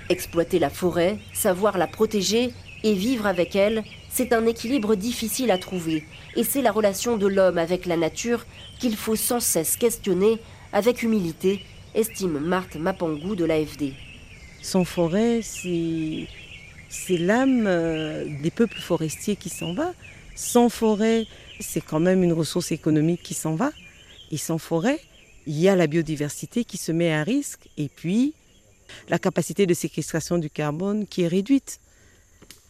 Exploiter 0.09 0.59
la 0.59 0.69
forêt, 0.69 1.19
savoir 1.33 1.77
la 1.77 1.87
protéger 1.87 2.53
et 2.83 2.93
vivre 2.93 3.25
avec 3.27 3.55
elle, 3.55 3.83
c'est 4.11 4.33
un 4.33 4.45
équilibre 4.45 4.95
difficile 4.95 5.51
à 5.51 5.57
trouver. 5.57 6.03
Et 6.35 6.43
c'est 6.43 6.61
la 6.61 6.71
relation 6.71 7.17
de 7.17 7.27
l'homme 7.27 7.57
avec 7.57 7.85
la 7.85 7.97
nature 7.97 8.45
qu'il 8.79 8.95
faut 8.95 9.15
sans 9.15 9.39
cesse 9.39 9.77
questionner 9.77 10.39
avec 10.73 11.03
humilité, 11.03 11.61
estime 11.95 12.39
Marthe 12.39 12.75
Mapangou 12.75 13.35
de 13.35 13.45
l'AFD. 13.45 13.93
Sans 14.61 14.85
forêt, 14.85 15.41
c'est 15.43 16.27
l'âme 17.17 17.65
euh, 17.67 18.25
des 18.41 18.51
peuples 18.51 18.79
forestiers 18.79 19.35
qui 19.35 19.49
s'en 19.49 19.73
va. 19.73 19.93
Sans 20.35 20.69
forêt, 20.69 21.25
c'est 21.59 21.81
quand 21.81 21.99
même 21.99 22.23
une 22.23 22.33
ressource 22.33 22.71
économique 22.71 23.23
qui 23.23 23.33
s'en 23.33 23.55
va. 23.55 23.71
Et 24.31 24.37
sans 24.37 24.57
forêt, 24.57 24.99
il 25.47 25.59
y 25.59 25.67
a 25.67 25.75
la 25.75 25.87
biodiversité 25.87 26.63
qui 26.63 26.77
se 26.77 26.91
met 26.91 27.11
à 27.11 27.23
risque. 27.23 27.67
Et 27.77 27.89
puis, 27.89 28.33
la 29.09 29.19
capacité 29.19 29.65
de 29.65 29.73
séquestration 29.73 30.37
du 30.37 30.49
carbone 30.49 31.07
qui 31.07 31.23
est 31.23 31.27
réduite. 31.27 31.79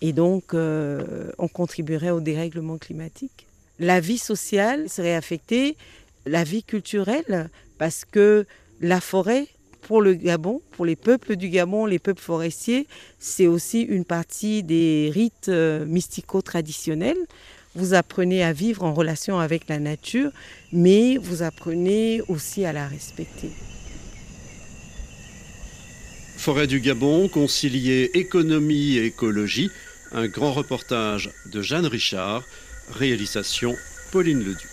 Et 0.01 0.13
donc, 0.13 0.53
euh, 0.53 1.31
on 1.37 1.47
contribuerait 1.47 2.09
au 2.09 2.19
dérèglement 2.19 2.77
climatique. 2.77 3.45
La 3.79 3.99
vie 3.99 4.17
sociale 4.17 4.89
serait 4.89 5.15
affectée, 5.15 5.77
la 6.25 6.43
vie 6.43 6.63
culturelle, 6.63 7.49
parce 7.77 8.05
que 8.05 8.45
la 8.79 8.99
forêt 8.99 9.47
pour 9.81 10.01
le 10.01 10.13
Gabon, 10.13 10.61
pour 10.71 10.85
les 10.85 10.95
peuples 10.95 11.35
du 11.35 11.49
Gabon, 11.49 11.85
les 11.85 11.99
peuples 11.99 12.21
forestiers, 12.21 12.87
c'est 13.19 13.47
aussi 13.47 13.81
une 13.81 14.05
partie 14.05 14.63
des 14.63 15.11
rites 15.13 15.49
euh, 15.49 15.85
mystico-traditionnels. 15.85 17.17
Vous 17.75 17.93
apprenez 17.93 18.43
à 18.43 18.53
vivre 18.53 18.83
en 18.83 18.93
relation 18.93 19.39
avec 19.39 19.67
la 19.69 19.79
nature, 19.79 20.31
mais 20.71 21.17
vous 21.17 21.41
apprenez 21.41 22.21
aussi 22.27 22.65
à 22.65 22.73
la 22.73 22.87
respecter. 22.87 23.49
Forêt 26.37 26.67
du 26.67 26.79
Gabon, 26.79 27.27
concilier 27.27 28.09
économie 28.13 28.97
et 28.97 29.05
écologie, 29.05 29.69
un 30.13 30.27
grand 30.27 30.53
reportage 30.53 31.31
de 31.45 31.61
Jeanne 31.61 31.85
Richard, 31.85 32.43
réalisation 32.91 33.75
Pauline 34.11 34.43
Leduc. 34.43 34.70